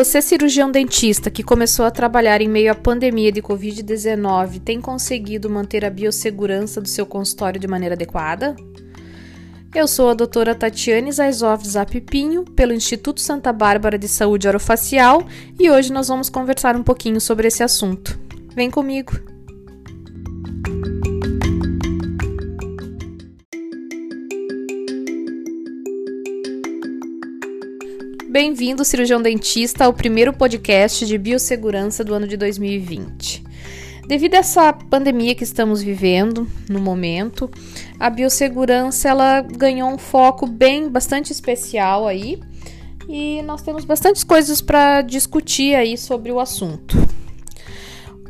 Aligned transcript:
Você, 0.00 0.22
cirurgião 0.22 0.70
dentista 0.70 1.30
que 1.30 1.42
começou 1.42 1.84
a 1.84 1.90
trabalhar 1.90 2.40
em 2.40 2.48
meio 2.48 2.72
à 2.72 2.74
pandemia 2.74 3.30
de 3.30 3.42
Covid-19, 3.42 4.58
tem 4.58 4.80
conseguido 4.80 5.50
manter 5.50 5.84
a 5.84 5.90
biossegurança 5.90 6.80
do 6.80 6.88
seu 6.88 7.04
consultório 7.04 7.60
de 7.60 7.68
maneira 7.68 7.94
adequada? 7.94 8.56
Eu 9.74 9.86
sou 9.86 10.08
a 10.08 10.14
doutora 10.14 10.54
Tatiane 10.54 11.12
Zaizov 11.12 11.68
Zapipinho, 11.68 12.46
pelo 12.46 12.72
Instituto 12.72 13.20
Santa 13.20 13.52
Bárbara 13.52 13.98
de 13.98 14.08
Saúde 14.08 14.48
Orofacial, 14.48 15.22
e 15.58 15.70
hoje 15.70 15.92
nós 15.92 16.08
vamos 16.08 16.30
conversar 16.30 16.76
um 16.76 16.82
pouquinho 16.82 17.20
sobre 17.20 17.48
esse 17.48 17.62
assunto. 17.62 18.18
Vem 18.54 18.70
comigo! 18.70 19.29
Bem-vindo, 28.30 28.84
cirurgião 28.84 29.20
dentista, 29.20 29.86
ao 29.86 29.92
primeiro 29.92 30.32
podcast 30.32 31.04
de 31.04 31.18
biossegurança 31.18 32.04
do 32.04 32.14
ano 32.14 32.28
de 32.28 32.36
2020. 32.36 33.42
Devido 34.06 34.36
a 34.36 34.38
essa 34.38 34.72
pandemia 34.72 35.34
que 35.34 35.42
estamos 35.42 35.82
vivendo 35.82 36.46
no 36.68 36.78
momento, 36.78 37.50
a 37.98 38.08
biossegurança 38.08 39.08
ela 39.08 39.40
ganhou 39.40 39.90
um 39.90 39.98
foco 39.98 40.46
bem 40.46 40.88
bastante 40.88 41.32
especial 41.32 42.06
aí 42.06 42.40
e 43.08 43.42
nós 43.42 43.62
temos 43.62 43.84
bastantes 43.84 44.22
coisas 44.22 44.60
para 44.60 45.02
discutir 45.02 45.74
aí 45.74 45.98
sobre 45.98 46.30
o 46.30 46.38
assunto. 46.38 46.96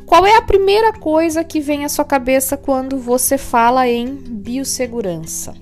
Qual 0.07 0.25
é 0.25 0.35
a 0.35 0.41
primeira 0.41 0.93
coisa 0.93 1.43
que 1.43 1.59
vem 1.59 1.85
à 1.85 1.89
sua 1.89 2.05
cabeça 2.05 2.57
quando 2.57 2.97
você 2.97 3.37
fala 3.37 3.87
em 3.87 4.15
biossegurança? 4.15 5.53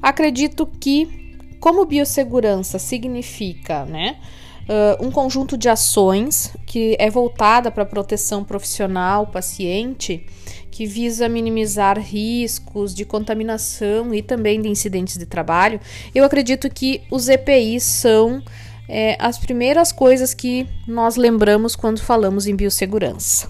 Acredito 0.00 0.66
que 0.80 1.19
como 1.60 1.84
biossegurança 1.84 2.78
significa, 2.78 3.84
né? 3.84 4.16
Uh, 4.62 5.06
um 5.06 5.10
conjunto 5.10 5.56
de 5.56 5.68
ações 5.68 6.54
que 6.64 6.96
é 6.98 7.10
voltada 7.10 7.70
para 7.70 7.82
a 7.82 7.86
proteção 7.86 8.44
profissional 8.44 9.26
paciente, 9.26 10.24
que 10.70 10.86
visa 10.86 11.28
minimizar 11.28 11.98
riscos 11.98 12.94
de 12.94 13.04
contaminação 13.04 14.14
e 14.14 14.22
também 14.22 14.62
de 14.62 14.68
incidentes 14.68 15.18
de 15.18 15.26
trabalho, 15.26 15.80
eu 16.14 16.24
acredito 16.24 16.70
que 16.70 17.02
os 17.10 17.28
EPIs 17.28 17.82
são 17.82 18.42
é, 18.88 19.16
as 19.18 19.38
primeiras 19.38 19.92
coisas 19.92 20.32
que 20.32 20.66
nós 20.86 21.16
lembramos 21.16 21.76
quando 21.76 22.00
falamos 22.00 22.46
em 22.46 22.56
biossegurança. 22.56 23.48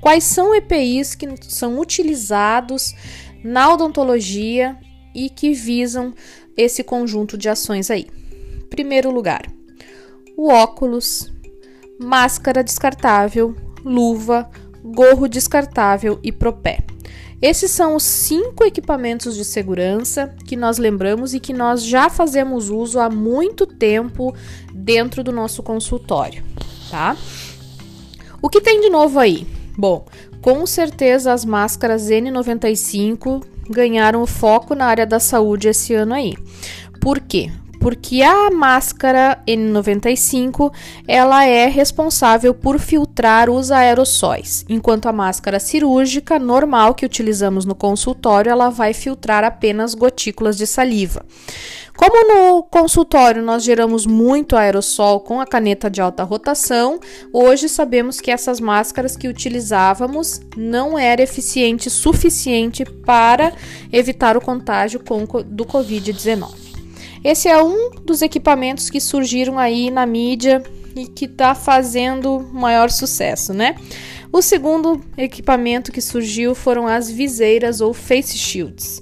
Quais 0.00 0.24
são 0.24 0.54
EPIs 0.54 1.14
que 1.14 1.28
são 1.48 1.78
utilizados 1.78 2.94
na 3.44 3.72
odontologia 3.72 4.76
e 5.14 5.28
que 5.30 5.52
visam 5.52 6.14
esse 6.56 6.82
conjunto 6.82 7.36
de 7.36 7.48
ações 7.48 7.90
aí. 7.90 8.06
Primeiro 8.68 9.10
lugar, 9.10 9.42
o 10.36 10.48
óculos, 10.48 11.32
máscara 11.98 12.64
descartável, 12.64 13.54
luva, 13.84 14.50
gorro 14.82 15.28
descartável 15.28 16.18
e 16.22 16.32
propé. 16.32 16.80
Esses 17.40 17.72
são 17.72 17.96
os 17.96 18.04
cinco 18.04 18.64
equipamentos 18.64 19.34
de 19.34 19.44
segurança 19.44 20.32
que 20.46 20.54
nós 20.54 20.78
lembramos 20.78 21.34
e 21.34 21.40
que 21.40 21.52
nós 21.52 21.84
já 21.84 22.08
fazemos 22.08 22.70
uso 22.70 23.00
há 23.00 23.10
muito 23.10 23.66
tempo 23.66 24.32
dentro 24.72 25.24
do 25.24 25.32
nosso 25.32 25.60
consultório, 25.60 26.44
tá? 26.88 27.16
O 28.40 28.48
que 28.48 28.60
tem 28.60 28.80
de 28.80 28.88
novo 28.88 29.18
aí? 29.18 29.44
Bom, 29.76 30.06
com 30.40 30.64
certeza 30.66 31.32
as 31.32 31.44
máscaras 31.44 32.08
N95 32.08 33.51
ganharam 33.72 34.24
foco 34.26 34.74
na 34.76 34.84
área 34.86 35.04
da 35.04 35.18
saúde 35.18 35.66
esse 35.68 35.92
ano 35.94 36.14
aí. 36.14 36.34
Por 37.00 37.18
quê? 37.18 37.50
Porque 37.82 38.22
a 38.22 38.48
máscara 38.48 39.42
N95 39.44 40.72
ela 41.08 41.44
é 41.44 41.66
responsável 41.66 42.54
por 42.54 42.78
filtrar 42.78 43.50
os 43.50 43.72
aerossóis, 43.72 44.64
enquanto 44.68 45.06
a 45.06 45.12
máscara 45.12 45.58
cirúrgica 45.58 46.38
normal 46.38 46.94
que 46.94 47.04
utilizamos 47.04 47.64
no 47.64 47.74
consultório 47.74 48.50
ela 48.50 48.70
vai 48.70 48.94
filtrar 48.94 49.42
apenas 49.42 49.94
gotículas 49.94 50.56
de 50.56 50.64
saliva. 50.64 51.26
Como 51.96 52.28
no 52.28 52.62
consultório 52.62 53.42
nós 53.42 53.64
geramos 53.64 54.06
muito 54.06 54.56
aerossol 54.56 55.18
com 55.18 55.40
a 55.40 55.46
caneta 55.46 55.90
de 55.90 56.00
alta 56.00 56.22
rotação, 56.22 57.00
hoje 57.32 57.68
sabemos 57.68 58.20
que 58.20 58.30
essas 58.30 58.60
máscaras 58.60 59.16
que 59.16 59.26
utilizávamos 59.26 60.40
não 60.56 60.96
era 60.96 61.20
eficiente 61.20 61.90
suficiente 61.90 62.84
para 62.84 63.52
evitar 63.92 64.36
o 64.36 64.40
contágio 64.40 65.00
do 65.46 65.66
Covid-19. 65.66 66.61
Esse 67.24 67.48
é 67.48 67.62
um 67.62 67.90
dos 68.04 68.22
equipamentos 68.22 68.90
que 68.90 69.00
surgiram 69.00 69.58
aí 69.58 69.90
na 69.90 70.04
mídia 70.04 70.62
e 70.96 71.06
que 71.06 71.26
está 71.26 71.54
fazendo 71.54 72.40
maior 72.52 72.90
sucesso, 72.90 73.52
né? 73.54 73.76
O 74.32 74.42
segundo 74.42 75.00
equipamento 75.16 75.92
que 75.92 76.00
surgiu 76.00 76.54
foram 76.54 76.86
as 76.86 77.10
viseiras 77.10 77.80
ou 77.80 77.92
face 77.92 78.36
shields 78.36 79.00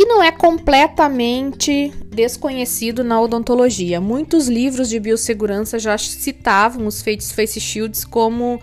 que 0.00 0.06
não 0.06 0.22
é 0.22 0.32
completamente 0.32 1.92
desconhecido 2.06 3.04
na 3.04 3.20
odontologia. 3.20 4.00
Muitos 4.00 4.48
livros 4.48 4.88
de 4.88 4.98
biossegurança 4.98 5.78
já 5.78 5.98
citavam 5.98 6.86
os 6.86 7.02
face 7.02 7.60
shields 7.60 8.02
como 8.02 8.58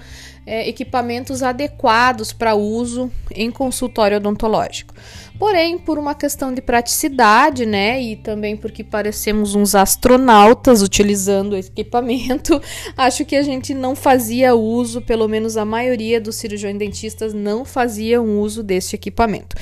é, 0.47 0.67
equipamentos 0.67 1.43
adequados 1.43 2.31
para 2.31 2.55
uso 2.55 3.11
em 3.35 3.51
consultório 3.51 4.15
odontológico. 4.15 4.93
Porém, 5.37 5.77
por 5.77 5.99
uma 5.99 6.15
questão 6.15 6.51
de 6.51 6.61
praticidade, 6.61 7.65
né, 7.65 8.01
e 8.01 8.15
também 8.15 8.57
porque 8.57 8.83
parecemos 8.83 9.53
uns 9.53 9.75
astronautas 9.75 10.81
utilizando 10.81 11.53
o 11.53 11.57
equipamento, 11.57 12.59
acho 12.97 13.23
que 13.23 13.35
a 13.35 13.43
gente 13.43 13.73
não 13.73 13.95
fazia 13.95 14.55
uso, 14.55 15.01
pelo 15.01 15.27
menos 15.27 15.55
a 15.55 15.65
maioria 15.65 16.19
dos 16.19 16.37
cirurgiões 16.37 16.77
dentistas 16.77 17.33
não 17.33 17.63
faziam 17.63 18.39
uso 18.39 18.63
deste 18.63 18.95
equipamento. 18.95 19.55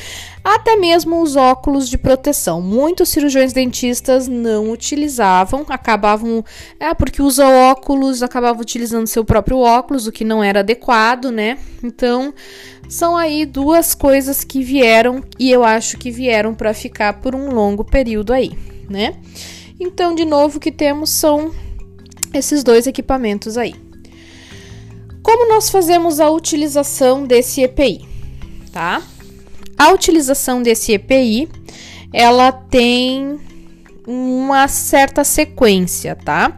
Até 0.44 0.76
mesmo 0.76 1.22
os 1.22 1.36
óculos 1.36 1.90
de 1.90 1.98
proteção. 1.98 2.62
Muitos 2.62 3.10
cirurgiões 3.10 3.52
dentistas 3.52 4.28
não 4.28 4.72
utilizavam, 4.72 5.66
acabavam, 5.68 6.46
é 6.80 6.94
porque 6.94 7.22
usa 7.22 7.50
óculos, 7.50 8.22
acabava 8.22 8.62
utilizando 8.62 9.08
seu 9.08 9.26
próprio 9.26 9.58
óculos, 9.58 10.06
o 10.06 10.12
que 10.12 10.24
não 10.24 10.44
era 10.44 10.60
adequado, 10.60 10.75
né? 11.32 11.58
Então, 11.84 12.34
são 12.88 13.16
aí 13.16 13.46
duas 13.46 13.94
coisas 13.96 14.44
que 14.44 14.64
vieram 14.64 15.24
e 15.40 15.52
eu 15.52 15.64
acho 15.64 15.98
que 15.98 16.12
vieram 16.12 16.54
para 16.54 16.74
ficar 16.74 17.14
por 17.22 17.36
um 17.36 17.50
longo 17.52 17.84
período 17.84 18.34
aí, 18.34 18.58
né? 18.90 19.16
Então, 19.80 20.16
de 20.16 20.26
novo, 20.26 20.58
o 20.58 20.60
que 20.60 20.72
temos 20.72 21.10
são 21.10 21.54
esses 22.34 22.64
dois 22.64 22.88
equipamentos 22.88 23.58
aí. 23.58 23.76
Como 25.22 25.48
nós 25.48 25.70
fazemos 25.70 26.20
a 26.20 26.30
utilização 26.30 27.26
desse 27.26 27.62
EPI, 27.62 28.08
tá? 28.72 29.02
A 29.78 29.92
utilização 29.92 30.62
desse 30.62 30.94
EPI, 30.94 31.50
ela 32.14 32.52
tem 32.52 33.40
uma 34.08 34.68
certa 34.68 35.24
sequência, 35.24 36.16
tá? 36.16 36.58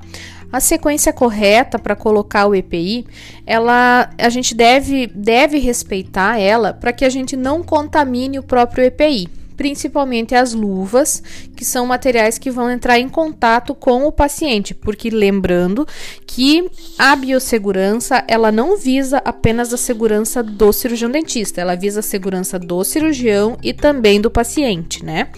A 0.51 0.59
sequência 0.59 1.11
correta 1.11 1.77
para 1.77 1.95
colocar 1.95 2.47
o 2.47 2.55
EPI, 2.55 3.05
ela 3.45 4.09
a 4.17 4.29
gente 4.29 4.55
deve 4.55 5.07
deve 5.07 5.59
respeitar 5.59 6.39
ela 6.39 6.73
para 6.73 6.93
que 6.93 7.03
a 7.03 7.09
gente 7.09 7.35
não 7.35 7.61
contamine 7.61 8.39
o 8.39 8.43
próprio 8.43 8.85
EPI 8.85 9.29
principalmente 9.57 10.35
as 10.35 10.53
luvas, 10.53 11.21
que 11.55 11.65
são 11.65 11.87
materiais 11.87 12.37
que 12.37 12.51
vão 12.51 12.69
entrar 12.69 12.99
em 12.99 13.09
contato 13.09 13.73
com 13.73 14.05
o 14.05 14.11
paciente, 14.11 14.75
porque 14.75 15.09
lembrando 15.09 15.85
que 16.27 16.69
a 16.97 17.15
biossegurança, 17.15 18.23
ela 18.27 18.51
não 18.51 18.77
visa 18.77 19.17
apenas 19.25 19.73
a 19.73 19.77
segurança 19.77 20.43
do 20.43 20.71
cirurgião 20.71 21.09
dentista, 21.09 21.59
ela 21.59 21.75
visa 21.75 22.01
a 22.01 22.03
segurança 22.03 22.59
do 22.59 22.83
cirurgião 22.83 23.57
e 23.63 23.73
também 23.73 24.21
do 24.21 24.29
paciente, 24.29 25.03
né? 25.03 25.29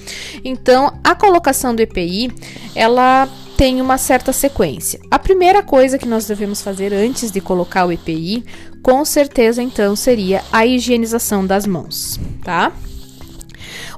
Então, 0.43 0.99
a 1.01 1.15
colocação 1.15 1.73
do 1.73 1.81
EPI, 1.81 2.29
ela 2.75 3.29
tem 3.59 3.81
uma 3.81 3.97
certa 3.97 4.31
sequência. 4.31 5.01
A 5.11 5.19
primeira 5.19 5.61
coisa 5.61 5.97
que 5.97 6.07
nós 6.07 6.25
devemos 6.25 6.61
fazer 6.61 6.93
antes 6.93 7.29
de 7.29 7.41
colocar 7.41 7.85
o 7.85 7.91
EPI, 7.91 8.45
com 8.81 9.03
certeza 9.03 9.61
então 9.61 9.97
seria 9.97 10.41
a 10.49 10.65
higienização 10.65 11.45
das 11.45 11.67
mãos, 11.67 12.17
tá? 12.41 12.71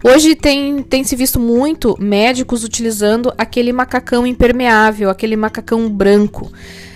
Hoje 0.04 0.34
tem, 0.34 0.82
tem 0.82 1.04
se 1.04 1.16
visto 1.16 1.40
muito 1.40 1.96
médicos 2.00 2.64
utilizando 2.64 3.32
aquele 3.38 3.72
macacão 3.72 4.26
impermeável, 4.26 5.12
aquele 5.12 5.36
macacão 5.36 5.88
branco. 5.88 6.52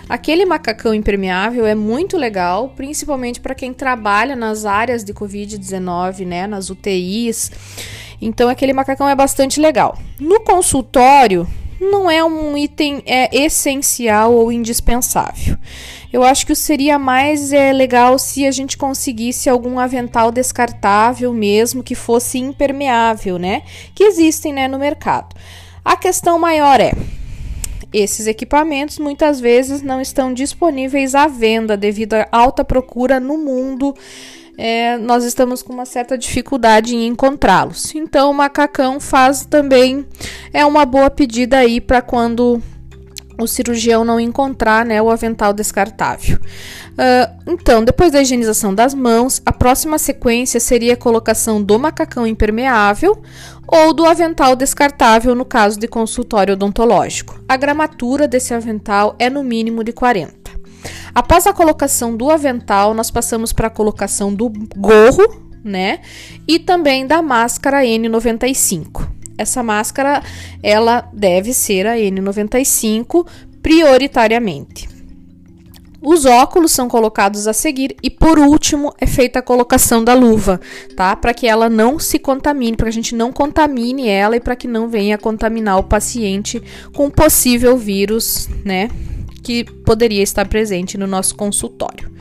Aquele 0.10 0.44
macacão 0.44 0.92
impermeável 0.92 1.68
é 1.68 1.76
muito 1.76 2.18
legal, 2.18 2.74
principalmente 2.76 3.40
para 3.40 3.54
quem 3.54 3.74
trabalha 3.74 4.36
nas 4.36 4.66
áreas 4.66 5.04
de 5.04 5.14
Covid-19, 5.14 6.26
né, 6.26 6.48
nas 6.48 6.72
UTIs. 6.72 7.52
Então, 8.20 8.50
aquele 8.50 8.74
macacão 8.74 9.08
é 9.08 9.14
bastante 9.14 9.60
legal. 9.60 10.00
No 10.20 10.40
consultório, 10.40 11.48
não 11.90 12.10
é 12.10 12.24
um 12.24 12.58
item 12.58 13.02
é, 13.06 13.36
essencial 13.36 14.34
ou 14.34 14.52
indispensável. 14.52 15.58
Eu 16.12 16.24
acho 16.24 16.46
que 16.46 16.56
seria 16.56 16.98
mais 16.98 17.52
é, 17.52 17.74
legal 17.74 18.18
se 18.18 18.46
a 18.46 18.52
gente 18.52 18.78
conseguisse 18.78 19.50
algum 19.50 19.80
avental 19.80 20.32
descartável 20.32 21.34
mesmo 21.34 21.84
que 21.84 21.96
fosse 21.96 22.38
impermeável, 22.38 23.38
né? 23.38 23.64
Que 23.94 24.04
existem 24.04 24.54
né, 24.54 24.68
no 24.68 24.80
mercado. 24.80 25.36
A 25.84 25.96
questão 25.98 26.40
maior 26.40 26.80
é 26.80 26.94
esses 27.96 28.28
equipamentos 28.28 29.00
muitas 29.00 29.40
vezes 29.40 29.82
não 29.82 30.02
estão 30.02 30.34
disponíveis 30.34 31.16
à 31.16 31.28
venda 31.28 31.78
devido 31.78 32.16
à 32.16 32.28
alta 32.32 32.64
procura 32.66 33.20
no 33.22 33.38
mundo. 33.38 33.96
É, 34.58 34.98
nós 34.98 35.24
estamos 35.24 35.62
com 35.62 35.74
uma 35.74 35.86
certa 35.86 36.18
dificuldade 36.18 36.96
em 36.96 37.08
encontrá-los. 37.08 37.94
Então, 37.96 38.32
o 38.32 38.34
macacão 38.34 39.00
faz 39.00 39.46
também 39.46 40.06
é 40.54 40.66
uma 40.66 40.86
boa 40.86 41.10
pedida 41.10 41.58
aí 41.58 41.82
para 41.82 42.02
quando 42.02 42.62
o 43.38 43.48
cirurgião 43.48 44.06
não 44.06 44.20
encontrar 44.20 44.86
né, 44.86 45.02
o 45.02 45.10
avental 45.10 45.54
descartável. 45.54 46.38
Uh, 46.38 47.52
então, 47.52 47.84
depois 47.84 48.12
da 48.12 48.22
higienização 48.22 48.74
das 48.74 48.94
mãos, 48.94 49.42
a 49.46 49.52
próxima 49.52 49.98
sequência 49.98 50.60
seria 50.60 50.94
a 50.94 50.98
colocação 50.98 51.62
do 51.62 51.78
macacão 51.78 52.26
impermeável 52.26 53.22
ou 53.68 53.94
do 53.94 54.06
avental 54.06 54.56
descartável 54.56 55.36
no 55.36 55.44
caso 55.44 55.80
de 55.80 55.88
consultório 55.88 56.54
odontológico. 56.54 57.40
A 57.48 57.58
gramatura 57.58 58.28
desse 58.28 58.54
avental 58.54 59.16
é 59.20 59.30
no 59.30 59.44
mínimo 59.44 59.84
de 59.84 59.92
40. 59.92 60.45
Após 61.16 61.48
a 61.48 61.54
colocação 61.54 62.18
do 62.18 62.30
avental, 62.30 62.94
nós 62.94 63.10
passamos 63.10 63.54
para 63.54 63.68
a 63.68 63.70
colocação 63.70 64.34
do 64.34 64.52
gorro, 64.76 65.24
né? 65.64 66.02
E 66.46 66.60
também 66.60 67.08
da 67.08 67.22
máscara 67.22 67.86
N95. 67.86 69.08
Essa 69.38 69.64
máscara, 69.64 70.22
ela 70.62 71.10
deve 71.14 71.54
ser 71.54 71.88
a 71.88 71.96
N95 71.96 73.26
prioritariamente. 73.62 74.90
Os 76.02 76.26
óculos 76.26 76.74
são 76.74 76.90
colocados 76.90 77.48
a 77.48 77.54
seguir 77.54 77.96
e 78.04 78.10
por 78.10 78.38
último 78.38 78.94
é 79.00 79.08
feita 79.08 79.40
a 79.40 79.42
colocação 79.42 80.04
da 80.04 80.14
luva, 80.14 80.60
tá? 80.98 81.16
Para 81.16 81.34
que 81.34 81.48
ela 81.48 81.70
não 81.70 81.98
se 81.98 82.20
contamine, 82.20 82.76
para 82.76 82.86
que 82.86 82.90
a 82.90 82.94
gente 82.94 83.16
não 83.16 83.32
contamine 83.32 84.10
ela 84.10 84.36
e 84.36 84.42
para 84.42 84.56
que 84.56 84.68
não 84.68 84.90
venha 84.90 85.18
contaminar 85.18 85.80
o 85.80 85.84
paciente 85.84 86.62
com 86.94 87.10
possível 87.10 87.76
vírus, 87.76 88.48
né, 88.64 88.90
que 89.46 89.64
poderia 89.64 90.24
estar 90.24 90.48
presente 90.48 90.98
no 90.98 91.06
nosso 91.06 91.36
consultório. 91.36 92.12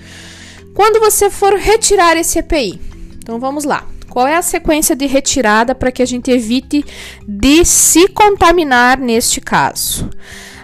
Quando 0.74 1.00
você 1.00 1.30
for 1.30 1.54
retirar 1.54 2.18
esse 2.18 2.38
EPI, 2.38 2.78
então 3.16 3.40
vamos 3.40 3.64
lá. 3.64 3.86
Qual 4.10 4.26
é 4.26 4.36
a 4.36 4.42
sequência 4.42 4.94
de 4.94 5.06
retirada 5.06 5.74
para 5.74 5.90
que 5.90 6.02
a 6.02 6.06
gente 6.06 6.30
evite 6.30 6.84
de 7.26 7.64
se 7.64 8.06
contaminar 8.08 8.98
neste 8.98 9.40
caso? 9.40 10.10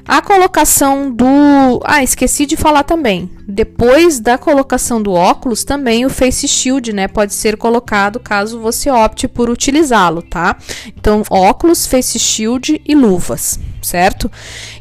A 0.06 0.20
colocação 0.20 1.10
do. 1.10 1.80
Ah, 1.84 2.02
esqueci 2.02 2.44
de 2.44 2.56
falar 2.56 2.82
também. 2.82 3.30
Depois 3.46 4.18
da 4.18 4.36
colocação 4.36 5.00
do 5.00 5.12
óculos, 5.12 5.64
também 5.64 6.04
o 6.04 6.10
face 6.10 6.48
shield, 6.48 6.92
né? 6.92 7.06
Pode 7.06 7.32
ser 7.32 7.56
colocado 7.56 8.18
caso 8.18 8.60
você 8.60 8.90
opte 8.90 9.28
por 9.28 9.48
utilizá-lo, 9.48 10.22
tá? 10.22 10.56
Então, 10.96 11.22
óculos, 11.30 11.86
face 11.86 12.18
shield 12.18 12.82
e 12.84 12.94
luvas, 12.94 13.58
certo? 13.90 14.30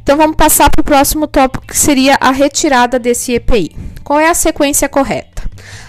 Então, 0.02 0.18
vamos 0.18 0.36
passar 0.36 0.70
para 0.70 0.82
o 0.82 0.86
próximo 0.86 1.28
tópico 1.28 1.66
que 1.66 1.78
seria 1.78 2.18
a 2.20 2.32
retirada 2.32 3.00
desse 3.00 3.34
EPI. 3.34 3.76
Qual 4.04 4.20
é 4.20 4.30
a 4.30 4.34
sequência 4.34 4.88
correta? 4.88 5.44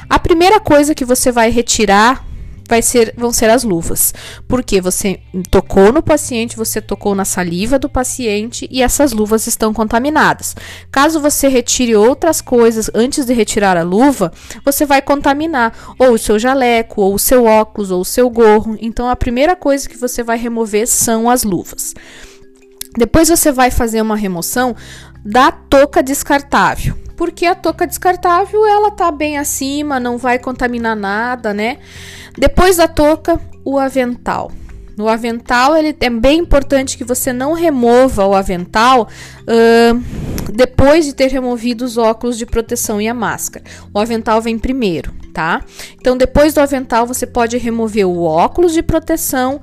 A 0.09 0.19
primeira 0.19 0.59
coisa 0.59 0.95
que 0.95 1.05
você 1.05 1.31
vai 1.31 1.51
retirar 1.51 2.25
vai 2.71 2.81
ser, 2.81 3.13
vão 3.17 3.33
ser 3.33 3.51
as 3.51 3.65
luvas. 3.65 4.15
Porque 4.47 4.81
você 4.81 5.21
tocou 5.51 5.93
no 5.93 6.03
paciente, 6.03 6.57
você 6.57 6.81
tocou 6.81 7.15
na 7.17 7.25
saliva 7.25 7.79
do 7.79 7.89
paciente 7.89 8.69
e 8.71 8.81
essas 8.81 9.13
luvas 9.13 9.49
estão 9.49 9.75
contaminadas. 9.75 10.55
Caso 10.91 11.21
você 11.21 11.49
retire 11.49 11.97
outras 11.97 12.41
coisas 12.41 12.89
antes 12.95 13.27
de 13.27 13.35
retirar 13.35 13.77
a 13.77 13.83
luva, 13.83 14.33
você 14.65 14.87
vai 14.87 15.03
contaminar 15.03 15.95
ou 15.99 16.13
o 16.13 16.19
seu 16.19 16.39
jaleco, 16.39 17.03
ou 17.03 17.15
o 17.15 17.19
seu 17.19 17.45
óculos, 17.45 17.91
ou 17.91 18.03
o 18.03 18.05
seu 18.05 18.31
gorro. 18.31 18.79
Então 18.81 19.09
a 19.09 19.17
primeira 19.17 19.57
coisa 19.57 19.89
que 19.89 19.99
você 19.99 20.23
vai 20.23 20.39
remover 20.39 20.87
são 20.87 21.29
as 21.29 21.43
luvas. 21.43 21.93
Depois 22.97 23.29
você 23.29 23.53
vai 23.53 23.71
fazer 23.71 24.01
uma 24.03 24.17
remoção 24.17 24.75
da 25.25 25.53
touca 25.53 26.03
descartável 26.03 26.97
porque 27.21 27.45
a 27.45 27.55
touca 27.55 27.87
descartável 27.87 28.65
ela 28.65 28.91
tá 28.91 29.13
bem 29.13 29.37
acima, 29.37 30.01
não 30.01 30.17
vai 30.17 30.39
contaminar 30.39 30.97
nada, 30.97 31.53
né? 31.53 31.77
Depois 32.35 32.79
da 32.79 32.89
touca, 32.89 33.39
o 33.63 33.79
avental. 33.79 34.51
No 34.97 35.07
avental, 35.07 35.77
ele 35.77 35.95
é 36.01 36.09
bem 36.09 36.39
importante 36.39 36.97
que 36.97 37.05
você 37.05 37.31
não 37.31 37.53
remova 37.53 38.27
o 38.27 38.35
avental 38.35 39.07
uh, 39.43 40.03
depois 40.51 41.05
de 41.05 41.15
ter 41.15 41.29
removido 41.29 41.85
os 41.85 41.99
óculos 41.99 42.39
de 42.39 42.47
proteção 42.47 43.01
e 43.03 43.07
a 43.07 43.13
máscara. 43.13 43.67
O 43.93 43.99
avental 43.99 44.41
vem 44.41 44.59
primeiro, 44.59 45.13
tá? 45.35 45.63
Então, 46.01 46.17
depois 46.17 46.55
do 46.55 46.61
avental, 46.61 47.07
você 47.07 47.27
pode 47.27 47.59
remover 47.59 48.07
o 48.07 48.23
óculos 48.23 48.73
de 48.73 48.83
proteção 48.83 49.61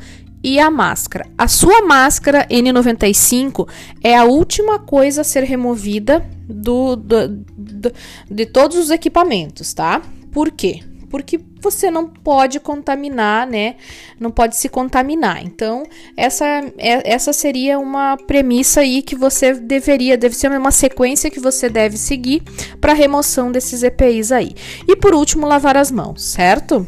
e 0.47 0.61
a 0.61 0.71
máscara. 0.71 1.25
A 1.37 1.45
sua 1.45 1.81
máscara 1.81 2.47
N95 2.49 3.67
é 4.01 4.15
a 4.15 4.23
última 4.23 4.79
coisa 4.79 5.19
a 5.19 5.23
ser 5.25 5.43
removida 5.43 6.25
do, 6.47 6.95
do, 6.95 7.27
do, 7.27 7.91
de 8.31 8.45
todos 8.45 8.77
os 8.77 8.89
equipamentos, 8.89 9.73
tá? 9.73 10.01
Por 10.31 10.49
quê? 10.49 10.79
Porque 11.09 11.37
você 11.61 11.91
não 11.91 12.07
pode 12.07 12.61
contaminar, 12.61 13.45
né? 13.45 13.75
Não 14.17 14.31
pode 14.31 14.55
se 14.55 14.69
contaminar. 14.69 15.43
Então, 15.43 15.83
essa, 16.15 16.45
é, 16.77 17.11
essa 17.13 17.33
seria 17.33 17.77
uma 17.77 18.15
premissa 18.15 18.79
aí 18.79 19.01
que 19.01 19.17
você 19.17 19.53
deveria, 19.53 20.17
deve 20.17 20.35
ser 20.35 20.49
uma 20.49 20.71
sequência 20.71 21.29
que 21.29 21.41
você 21.41 21.67
deve 21.67 21.97
seguir 21.97 22.41
para 22.79 22.93
remoção 22.93 23.51
desses 23.51 23.83
EPIs 23.83 24.31
aí. 24.31 24.55
E 24.87 24.95
por 24.95 25.13
último, 25.13 25.45
lavar 25.45 25.75
as 25.75 25.91
mãos, 25.91 26.23
certo? 26.23 26.87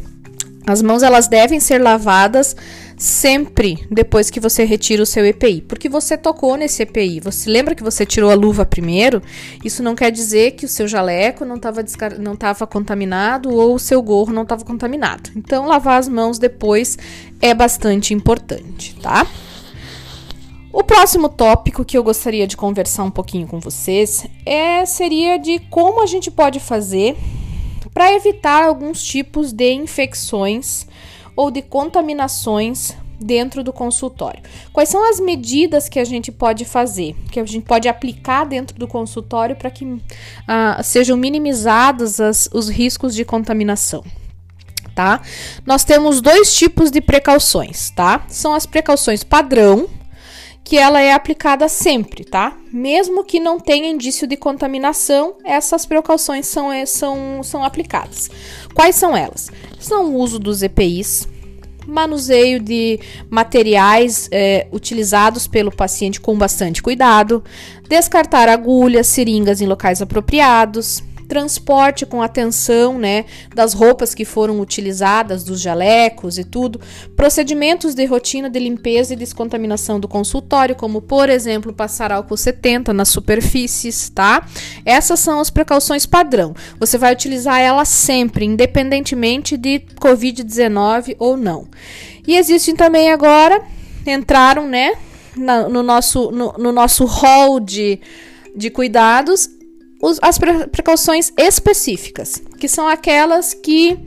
As 0.69 0.81
mãos 0.81 1.01
elas 1.01 1.27
devem 1.27 1.59
ser 1.59 1.81
lavadas 1.81 2.55
sempre 2.99 3.87
depois 3.89 4.29
que 4.29 4.41
você 4.41 4.65
retira 4.65 5.01
o 5.01 5.05
seu 5.05 5.25
EPI, 5.25 5.61
porque 5.61 5.87
você 5.87 6.17
tocou 6.17 6.57
nesse 6.57 6.83
EPI. 6.83 7.21
Você 7.21 7.49
lembra 7.49 7.73
que 7.73 7.81
você 7.81 8.05
tirou 8.05 8.29
a 8.29 8.33
luva 8.33 8.65
primeiro? 8.65 9.23
Isso 9.63 9.81
não 9.81 9.95
quer 9.95 10.11
dizer 10.11 10.51
que 10.51 10.65
o 10.65 10.67
seu 10.67 10.85
jaleco 10.85 11.45
não 11.45 11.55
estava 11.55 11.81
não 12.19 12.35
tava 12.35 12.67
contaminado 12.67 13.55
ou 13.55 13.75
o 13.75 13.79
seu 13.79 14.01
gorro 14.01 14.33
não 14.33 14.43
estava 14.43 14.65
contaminado. 14.65 15.31
Então, 15.33 15.65
lavar 15.65 15.97
as 15.97 16.09
mãos 16.09 16.37
depois 16.37 16.97
é 17.41 17.53
bastante 17.53 18.13
importante, 18.13 18.93
tá? 19.01 19.25
O 20.73 20.83
próximo 20.83 21.29
tópico 21.29 21.85
que 21.85 21.97
eu 21.97 22.03
gostaria 22.03 22.45
de 22.45 22.57
conversar 22.57 23.05
um 23.05 23.11
pouquinho 23.11 23.47
com 23.47 23.61
vocês 23.61 24.27
é 24.45 24.85
seria 24.85 25.39
de 25.39 25.57
como 25.69 26.03
a 26.03 26.05
gente 26.05 26.29
pode 26.29 26.59
fazer 26.59 27.15
para 27.93 28.13
evitar 28.13 28.65
alguns 28.65 29.01
tipos 29.01 29.53
de 29.53 29.71
infecções 29.71 30.85
ou 31.39 31.49
de 31.49 31.61
contaminações 31.61 32.97
dentro 33.17 33.63
do 33.63 33.71
consultório. 33.71 34.43
Quais 34.73 34.89
são 34.89 35.09
as 35.09 35.21
medidas 35.21 35.87
que 35.87 35.97
a 35.97 36.03
gente 36.03 36.33
pode 36.33 36.65
fazer, 36.65 37.15
que 37.31 37.39
a 37.39 37.45
gente 37.45 37.63
pode 37.63 37.87
aplicar 37.87 38.43
dentro 38.43 38.77
do 38.77 38.85
consultório 38.85 39.55
para 39.55 39.71
que 39.71 39.85
uh, 39.85 39.99
sejam 40.83 41.15
minimizados 41.15 42.19
as, 42.19 42.49
os 42.53 42.67
riscos 42.67 43.15
de 43.15 43.23
contaminação? 43.23 44.03
Tá? 44.93 45.21
Nós 45.65 45.85
temos 45.85 46.19
dois 46.19 46.53
tipos 46.53 46.91
de 46.91 46.99
precauções, 46.99 47.89
tá? 47.91 48.25
São 48.27 48.53
as 48.53 48.65
precauções 48.65 49.23
padrão, 49.23 49.87
que 50.61 50.77
ela 50.77 50.99
é 50.99 51.13
aplicada 51.13 51.69
sempre, 51.69 52.25
tá? 52.25 52.55
Mesmo 52.71 53.23
que 53.23 53.39
não 53.39 53.61
tenha 53.61 53.89
indício 53.89 54.27
de 54.27 54.35
contaminação, 54.35 55.37
essas 55.45 55.85
precauções 55.85 56.47
são, 56.47 56.69
é, 56.69 56.85
são, 56.85 57.41
são 57.43 57.63
aplicadas. 57.63 58.29
Quais 58.75 58.95
são 58.95 59.15
elas? 59.15 59.49
São 59.79 60.05
o 60.05 60.17
uso 60.17 60.37
dos 60.37 60.61
EPIs, 60.61 61.27
manuseio 61.89 62.59
de 62.59 62.99
materiais 63.29 64.29
é, 64.31 64.67
utilizados 64.71 65.47
pelo 65.47 65.71
paciente 65.71 66.21
com 66.21 66.37
bastante 66.37 66.81
cuidado, 66.81 67.43
descartar 67.87 68.47
agulhas, 68.47 69.07
seringas 69.07 69.61
em 69.61 69.67
locais 69.67 70.01
apropriados, 70.01 71.03
transporte 71.29 72.07
com 72.07 72.23
atenção, 72.23 72.97
né, 72.97 73.25
das 73.53 73.73
roupas 73.73 74.15
que 74.15 74.25
foram 74.25 74.59
utilizadas, 74.59 75.43
dos 75.43 75.61
jalecos 75.61 76.39
e 76.39 76.43
tudo, 76.43 76.81
procedimentos 77.15 77.93
de 77.93 78.03
rotina 78.05 78.49
de 78.49 78.59
limpeza 78.59 79.13
e 79.13 79.15
descontaminação 79.15 79.99
do 79.99 80.07
consultório, 80.07 80.75
como 80.75 81.01
por 81.01 81.29
exemplo, 81.29 81.71
passar 81.71 82.11
álcool 82.11 82.35
70 82.35 82.91
nas 82.93 83.09
superfícies, 83.09 84.09
tá? 84.09 84.45
Essas 84.83 85.19
são 85.19 85.39
as 85.39 85.51
precauções 85.51 86.07
padrão. 86.07 86.55
Você 86.79 86.97
vai 86.97 87.13
utilizar 87.13 87.59
ela 87.59 87.85
sempre, 87.85 88.43
independentemente 88.43 89.55
de 89.55 89.81
COVID-19 90.01 91.15
ou 91.19 91.37
não. 91.37 91.67
E 92.27 92.35
existem 92.35 92.75
também 92.75 93.11
agora 93.11 93.61
entraram, 94.07 94.67
né, 94.67 94.93
no 95.35 95.83
nosso 95.83 96.31
no, 96.31 96.53
no 96.53 96.71
nosso 96.71 97.05
hall 97.05 97.59
de 97.59 97.99
de 98.55 98.71
cuidados 98.71 99.29
os, 99.29 99.58
as 100.21 100.37
precauções 100.37 101.31
específicas, 101.37 102.41
que 102.59 102.67
são 102.67 102.87
aquelas 102.87 103.53
que 103.53 103.99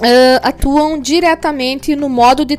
uh, 0.00 0.40
atuam 0.42 0.98
diretamente 0.98 1.94
no 1.94 2.08
modo 2.08 2.44
de, 2.44 2.58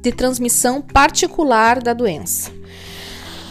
de 0.00 0.12
transmissão 0.12 0.82
particular 0.82 1.82
da 1.82 1.92
doença. 1.92 2.50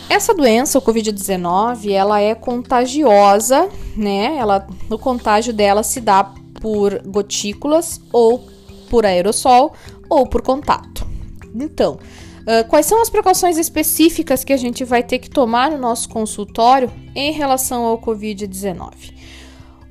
Essa 0.10 0.34
doença, 0.34 0.78
o 0.78 0.82
COVID-19, 0.82 1.92
ela 1.92 2.20
é 2.20 2.36
contagiosa, 2.36 3.70
né? 3.96 4.36
Ela, 4.38 4.68
o 4.90 4.98
contágio 4.98 5.54
dela 5.54 5.82
se 5.82 6.02
dá 6.02 6.24
por 6.62 7.02
gotículas 7.04 8.02
ou 8.12 8.48
por 8.90 9.06
aerossol 9.06 9.74
ou 10.10 10.28
por 10.28 10.42
contato. 10.42 11.08
Então, 11.56 11.98
Uh, 12.44 12.68
quais 12.68 12.86
são 12.86 13.02
as 13.02 13.10
precauções 13.10 13.58
específicas 13.58 14.44
que 14.44 14.52
a 14.52 14.58
gente 14.58 14.84
vai 14.84 15.02
ter 15.02 15.20
que 15.20 15.30
tomar 15.30 15.72
no 15.72 15.78
nosso 15.78 16.10
consultório 16.10 16.92
em 17.16 17.32
relação 17.32 17.86
ao 17.86 17.98
Covid-19? 17.98 19.14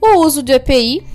O 0.01 0.19
uso 0.19 0.43
de 0.43 0.53
EPI, 0.53 1.07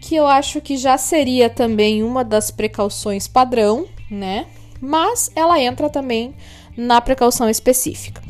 que 0.00 0.16
eu 0.16 0.26
acho 0.26 0.60
que 0.60 0.76
já 0.76 0.96
seria 0.96 1.50
também 1.50 2.02
uma 2.02 2.24
das 2.24 2.50
precauções 2.50 3.28
padrão, 3.28 3.86
né? 4.10 4.46
Mas 4.80 5.30
ela 5.34 5.60
entra 5.60 5.90
também 5.90 6.34
na 6.76 7.00
precaução 7.00 7.50
específica. 7.50 8.22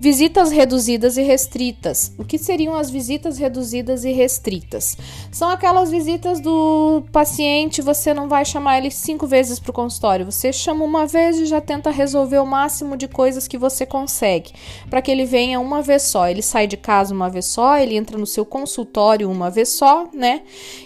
Visitas 0.00 0.52
reduzidas 0.52 1.16
e 1.16 1.22
restritas. 1.22 2.14
O 2.16 2.24
que 2.24 2.38
seriam 2.38 2.76
as 2.76 2.88
visitas 2.88 3.36
reduzidas 3.36 4.04
e 4.04 4.12
restritas? 4.12 4.96
São 5.32 5.50
aquelas 5.50 5.90
visitas 5.90 6.40
do 6.40 7.02
paciente, 7.10 7.82
você 7.82 8.14
não 8.14 8.28
vai 8.28 8.44
chamar 8.44 8.78
ele 8.78 8.92
cinco 8.92 9.26
vezes 9.26 9.58
para 9.58 9.72
o 9.72 9.74
consultório, 9.74 10.24
você 10.24 10.52
chama 10.52 10.84
uma 10.84 11.04
vez 11.04 11.40
e 11.40 11.46
já 11.46 11.60
tenta 11.60 11.90
resolver 11.90 12.38
o 12.38 12.46
máximo 12.46 12.96
de 12.96 13.08
coisas 13.08 13.48
que 13.48 13.58
você 13.58 13.84
consegue, 13.84 14.52
para 14.88 15.02
que 15.02 15.10
ele 15.10 15.24
venha 15.24 15.58
uma 15.58 15.82
vez 15.82 16.02
só. 16.02 16.28
Ele 16.28 16.42
sai 16.42 16.68
de 16.68 16.76
casa 16.76 17.12
uma 17.12 17.28
vez 17.28 17.46
só, 17.46 17.76
ele 17.76 17.96
entra 17.96 18.16
no 18.16 18.26
seu 18.26 18.46
consultório 18.46 19.28
uma 19.28 19.50
vez 19.50 19.70
só, 19.70 20.08
né? 20.14 20.42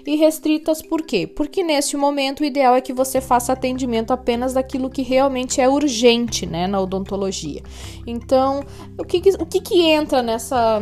E 0.07 0.16
restritas 0.16 0.81
por 0.81 1.02
quê? 1.02 1.26
Porque 1.26 1.62
neste 1.62 1.99
momento 1.99 2.40
o 2.40 2.45
ideal 2.47 2.75
é 2.75 2.81
que 2.81 2.95
você 2.95 3.21
faça 3.21 3.52
atendimento 3.52 4.11
apenas 4.11 4.54
daquilo 4.54 4.88
que 4.88 5.02
realmente 5.02 5.61
é 5.61 5.69
urgente, 5.69 6.47
né, 6.47 6.66
na 6.66 6.81
odontologia. 6.81 7.62
Então, 8.07 8.64
o 9.02 9.04
que, 9.04 9.18
o 9.38 9.47
que, 9.47 9.61
que 9.61 9.82
entra 9.82 10.23
nessa. 10.23 10.80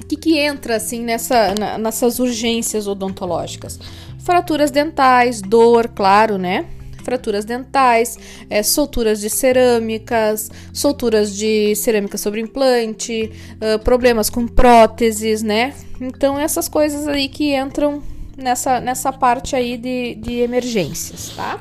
O 0.00 0.06
que, 0.06 0.16
que 0.16 0.38
entra 0.38 0.76
assim 0.76 1.02
nessa, 1.02 1.54
na, 1.58 1.78
nessas 1.78 2.18
urgências 2.20 2.86
odontológicas? 2.86 3.78
Fraturas 4.20 4.70
dentais, 4.70 5.42
dor, 5.42 5.88
claro, 5.88 6.38
né? 6.38 6.66
fraturas 7.02 7.44
dentais, 7.44 8.18
é, 8.50 8.64
solturas 8.64 9.20
de 9.20 9.30
cerâmicas, 9.30 10.50
solturas 10.72 11.36
de 11.36 11.72
cerâmica 11.76 12.18
sobre 12.18 12.40
implante, 12.40 13.30
uh, 13.62 13.78
problemas 13.78 14.28
com 14.28 14.44
próteses, 14.44 15.40
né? 15.40 15.72
Então, 16.00 16.36
essas 16.36 16.68
coisas 16.68 17.06
aí 17.06 17.28
que 17.28 17.54
entram 17.54 18.02
nessa, 18.36 18.80
nessa 18.80 19.12
parte 19.12 19.54
aí 19.54 19.76
de, 19.76 20.16
de 20.16 20.40
emergências, 20.40 21.30
tá? 21.36 21.60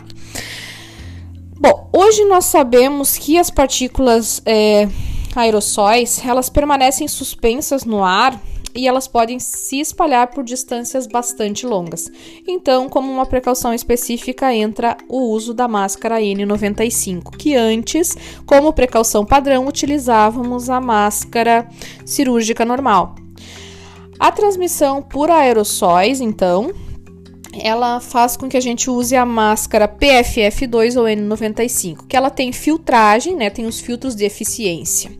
Bom, 1.57 1.89
hoje 1.93 2.25
nós 2.25 2.45
sabemos 2.45 3.15
que 3.15 3.37
as 3.37 3.51
partículas 3.51 4.41
é, 4.47 4.89
aerossóis, 5.39 6.21
elas 6.25 6.49
permanecem 6.49 7.07
suspensas 7.07 7.85
no 7.85 8.03
ar 8.03 8.39
e 8.75 8.87
elas 8.87 9.07
podem 9.07 9.39
se 9.39 9.79
espalhar 9.79 10.27
por 10.27 10.43
distâncias 10.43 11.07
bastante 11.07 11.65
longas. 11.65 12.11
Então, 12.45 12.89
como 12.89 13.11
uma 13.11 13.25
precaução 13.25 13.73
específica, 13.73 14.53
entra 14.53 14.97
o 15.07 15.29
uso 15.29 15.53
da 15.53 15.67
máscara 15.67 16.19
N95, 16.19 17.37
que 17.37 17.55
antes, 17.55 18.17
como 18.45 18.73
precaução 18.73 19.25
padrão, 19.25 19.65
utilizávamos 19.65 20.69
a 20.69 20.81
máscara 20.81 21.67
cirúrgica 22.05 22.65
normal. 22.65 23.15
A 24.19 24.31
transmissão 24.31 25.01
por 25.01 25.31
aerossóis, 25.31 26.19
então, 26.19 26.71
ela 27.61 27.99
faz 27.99 28.35
com 28.35 28.49
que 28.49 28.57
a 28.57 28.61
gente 28.61 28.89
use 28.89 29.15
a 29.15 29.25
máscara 29.25 29.87
PFF2 29.87 30.97
ou 30.97 31.05
N95, 31.05 32.07
que 32.07 32.15
ela 32.15 32.29
tem 32.29 32.51
filtragem, 32.51 33.35
né? 33.35 33.49
Tem 33.49 33.65
os 33.65 33.79
filtros 33.79 34.15
de 34.15 34.25
eficiência. 34.25 35.11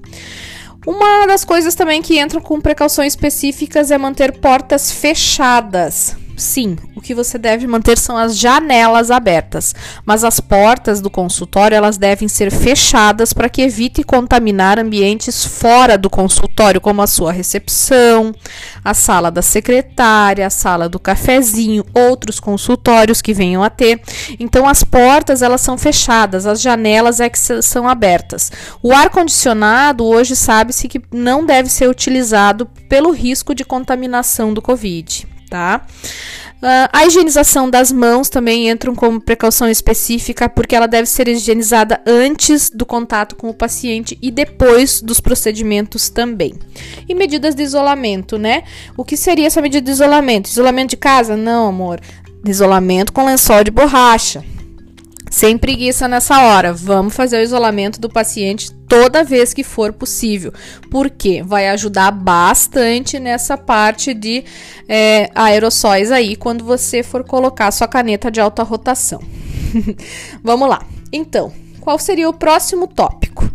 Uma 0.86 1.26
das 1.26 1.44
coisas 1.44 1.74
também 1.74 2.02
que 2.02 2.20
entram 2.20 2.42
com 2.42 2.62
precauções 2.62 3.14
específicas 3.14 3.90
é 3.90 3.98
manter 3.98 4.40
portas 4.40 4.92
fechadas 4.92 6.16
Sim, 6.38 6.76
o 6.94 7.00
que 7.00 7.16
você 7.16 7.38
deve 7.38 7.66
manter 7.66 7.98
são 7.98 8.18
as 8.18 8.38
janelas 8.38 9.10
abertas, 9.10 9.74
mas 10.06 10.24
as 10.26 10.42
portas 10.42 11.00
do 11.00 11.10
consultório 11.10 11.76
elas 11.76 11.98
devem 11.98 12.28
ser 12.28 12.52
fechadas 12.52 13.32
para 13.32 13.48
que 13.48 13.62
evite 13.62 14.04
contaminar 14.04 14.78
ambientes 14.78 15.46
fora 15.46 15.98
do 15.98 16.10
consultório, 16.10 16.82
como 16.82 17.02
a 17.02 17.08
sua 17.08 17.32
recepção, 17.32 18.36
a 18.84 18.94
sala 18.94 19.32
da 19.32 19.42
secretária, 19.42 20.46
a 20.46 20.50
sala 20.50 20.90
do 20.90 21.00
cafezinho, 21.00 21.86
outros 21.94 22.38
consultórios 22.38 23.22
que 23.22 23.34
venham 23.34 23.64
a 23.64 23.70
ter. 23.70 24.02
Então 24.38 24.68
as 24.68 24.84
portas 24.84 25.42
elas 25.42 25.62
são 25.62 25.78
fechadas, 25.78 26.46
as 26.46 26.60
janelas 26.60 27.22
é 27.22 27.30
que 27.30 27.40
são 27.40 27.88
abertas. 27.88 28.52
O 28.84 28.92
ar 28.92 29.10
condicionado 29.10 30.04
hoje 30.04 30.36
sabe-se 30.36 30.90
que 30.90 31.02
não 31.14 31.46
deve 31.46 31.70
ser 31.70 31.90
utilizado 31.90 32.66
pelo 32.90 33.12
risco 33.12 33.56
de 33.56 33.64
contaminação 33.64 34.54
do 34.54 34.62
COVID 34.62 35.35
tá? 35.56 35.82
Uh, 36.56 36.90
a 36.92 37.06
higienização 37.06 37.70
das 37.70 37.92
mãos 37.92 38.28
também 38.28 38.68
entra 38.68 38.92
como 38.94 39.22
precaução 39.22 39.70
específica, 39.70 40.50
porque 40.50 40.76
ela 40.76 40.88
deve 40.88 41.08
ser 41.08 41.28
higienizada 41.28 42.02
antes 42.06 42.70
do 42.70 42.86
contato 42.86 43.36
com 43.36 43.50
o 43.50 43.54
paciente 43.54 44.18
e 44.22 44.32
depois 44.32 45.02
dos 45.02 45.20
procedimentos 45.20 46.10
também. 46.10 46.54
E 47.08 47.16
medidas 47.16 47.56
de 47.56 47.64
isolamento, 47.64 48.38
né? 48.38 48.64
O 48.98 49.06
que 49.06 49.16
seria 49.16 49.48
essa 49.48 49.62
medida 49.62 49.86
de 49.86 49.92
isolamento? 49.92 50.48
Isolamento 50.48 50.90
de 50.92 50.98
casa? 50.98 51.38
Não, 51.38 51.68
amor. 51.68 52.02
Isolamento 52.46 53.14
com 53.14 53.26
lençol 53.26 53.64
de 53.64 53.72
borracha. 53.72 54.44
Sem 55.30 55.58
preguiça 55.58 56.08
nessa 56.08 56.42
hora. 56.42 56.74
Vamos 56.74 57.16
fazer 57.16 57.38
o 57.38 57.44
isolamento 57.44 58.00
do 58.00 58.10
paciente 58.10 58.72
toda 58.88 59.24
vez 59.24 59.54
que 59.54 59.64
for 59.64 59.94
possível. 59.94 60.54
Porque 60.90 61.44
vai 61.44 61.70
ajudar 61.70 62.12
bastante 62.12 63.20
nessa 63.20 63.58
parte 63.58 64.14
de 64.14 64.44
é, 64.88 65.30
aerossóis 65.36 66.12
aí 66.12 66.36
quando 66.36 66.64
você 66.64 67.04
for 67.04 67.24
colocar 67.24 67.72
sua 67.72 67.88
caneta 67.88 68.32
de 68.32 68.40
alta 68.40 68.64
rotação. 68.64 69.22
Vamos 70.44 70.70
lá. 70.70 70.86
Então, 71.12 71.52
qual 71.82 72.00
seria 72.00 72.30
o 72.30 72.34
próximo 72.34 72.88
tópico? 72.88 73.50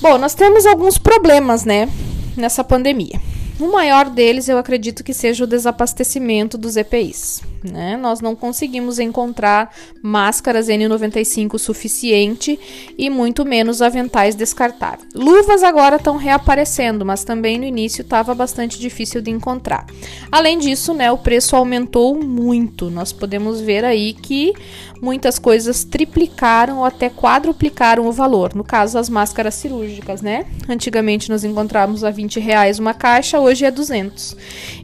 Bom, 0.00 0.16
nós 0.18 0.34
temos 0.34 0.64
alguns 0.64 0.96
problemas, 0.96 1.64
né, 1.64 1.88
nessa 2.36 2.64
pandemia. 2.64 3.20
O 3.58 3.70
maior 3.70 4.08
deles 4.08 4.48
eu 4.48 4.56
acredito 4.56 5.04
que 5.04 5.12
seja 5.12 5.44
o 5.44 5.46
desabastecimento 5.46 6.56
dos 6.56 6.76
EPIs. 6.76 7.42
Né? 7.62 7.96
Nós 7.96 8.20
não 8.20 8.34
conseguimos 8.34 8.98
encontrar 8.98 9.74
máscaras 10.02 10.68
N95 10.68 11.58
suficiente 11.58 12.58
e 12.96 13.10
muito 13.10 13.44
menos 13.44 13.82
aventais 13.82 14.34
descartáveis. 14.34 15.08
Luvas 15.14 15.62
agora 15.62 15.96
estão 15.96 16.16
reaparecendo, 16.16 17.04
mas 17.04 17.24
também 17.24 17.58
no 17.58 17.64
início 17.64 18.02
estava 18.02 18.34
bastante 18.34 18.78
difícil 18.78 19.20
de 19.20 19.30
encontrar. 19.30 19.86
Além 20.32 20.58
disso, 20.58 20.94
né, 20.94 21.12
o 21.12 21.18
preço 21.18 21.54
aumentou 21.54 22.14
muito. 22.14 22.90
Nós 22.90 23.12
podemos 23.12 23.60
ver 23.60 23.84
aí 23.84 24.14
que 24.14 24.54
muitas 25.00 25.38
coisas 25.38 25.84
triplicaram 25.84 26.78
ou 26.78 26.84
até 26.84 27.10
quadruplicaram 27.10 28.06
o 28.06 28.12
valor. 28.12 28.54
No 28.54 28.64
caso, 28.64 28.98
as 28.98 29.08
máscaras 29.08 29.54
cirúrgicas, 29.54 30.22
né? 30.22 30.46
Antigamente 30.68 31.28
nós 31.30 31.44
encontrávamos 31.44 32.04
a 32.04 32.10
20 32.10 32.40
reais 32.40 32.78
uma 32.78 32.94
caixa, 32.94 33.40
hoje 33.40 33.64
é 33.64 33.70
200. 33.70 34.36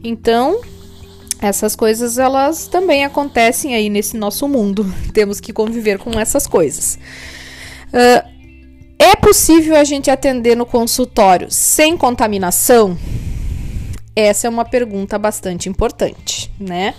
Então, 0.02 0.60
essas 1.40 1.76
coisas 1.76 2.18
elas 2.18 2.66
também 2.66 3.04
acontecem 3.04 3.74
aí 3.74 3.88
nesse 3.88 4.16
nosso 4.16 4.48
mundo. 4.48 4.86
Temos 5.12 5.40
que 5.40 5.52
conviver 5.52 5.98
com 5.98 6.18
essas 6.18 6.46
coisas. 6.46 6.98
Uh, 7.88 8.36
é 8.98 9.14
possível 9.14 9.76
a 9.76 9.84
gente 9.84 10.10
atender 10.10 10.56
no 10.56 10.66
consultório 10.66 11.50
sem 11.50 11.96
contaminação? 11.96 12.96
Essa 14.14 14.46
é 14.46 14.50
uma 14.50 14.64
pergunta 14.64 15.18
bastante 15.18 15.68
importante, 15.68 16.50
né? 16.58 16.94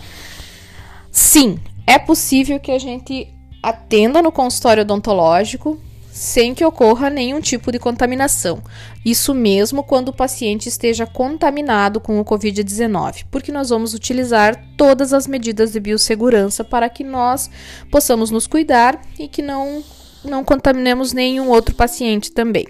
Sim, 1.12 1.60
é 1.88 1.98
possível 1.98 2.60
que 2.60 2.72
a 2.72 2.78
gente 2.78 3.28
atenda 3.64 4.22
no 4.22 4.32
consultório 4.32 4.84
odontológico 4.84 5.82
sem 6.18 6.56
que 6.56 6.66
ocorra 6.66 7.12
nenhum 7.12 7.40
tipo 7.40 7.72
de 7.72 7.78
contaminação. 7.78 8.64
Isso 9.06 9.36
mesmo 9.36 9.84
quando 9.84 10.10
o 10.10 10.14
paciente 10.14 10.68
esteja 10.68 11.06
contaminado 11.06 12.00
com 12.00 12.20
o 12.20 12.26
Covid-19, 12.26 13.26
porque 13.30 13.52
nós 13.52 13.70
vamos 13.70 13.94
utilizar 13.94 14.60
todas 14.76 15.14
as 15.14 15.28
medidas 15.28 15.74
de 15.74 15.80
biossegurança 15.80 16.64
para 16.64 16.90
que 16.90 17.04
nós 17.04 17.52
possamos 17.92 18.32
nos 18.32 18.48
cuidar 18.48 19.00
e 19.20 19.28
que 19.28 19.44
não, 19.44 19.84
não 20.26 20.44
contaminemos 20.44 21.14
nenhum 21.14 21.50
outro 21.50 21.76
paciente 21.76 22.32
também. 22.32 22.66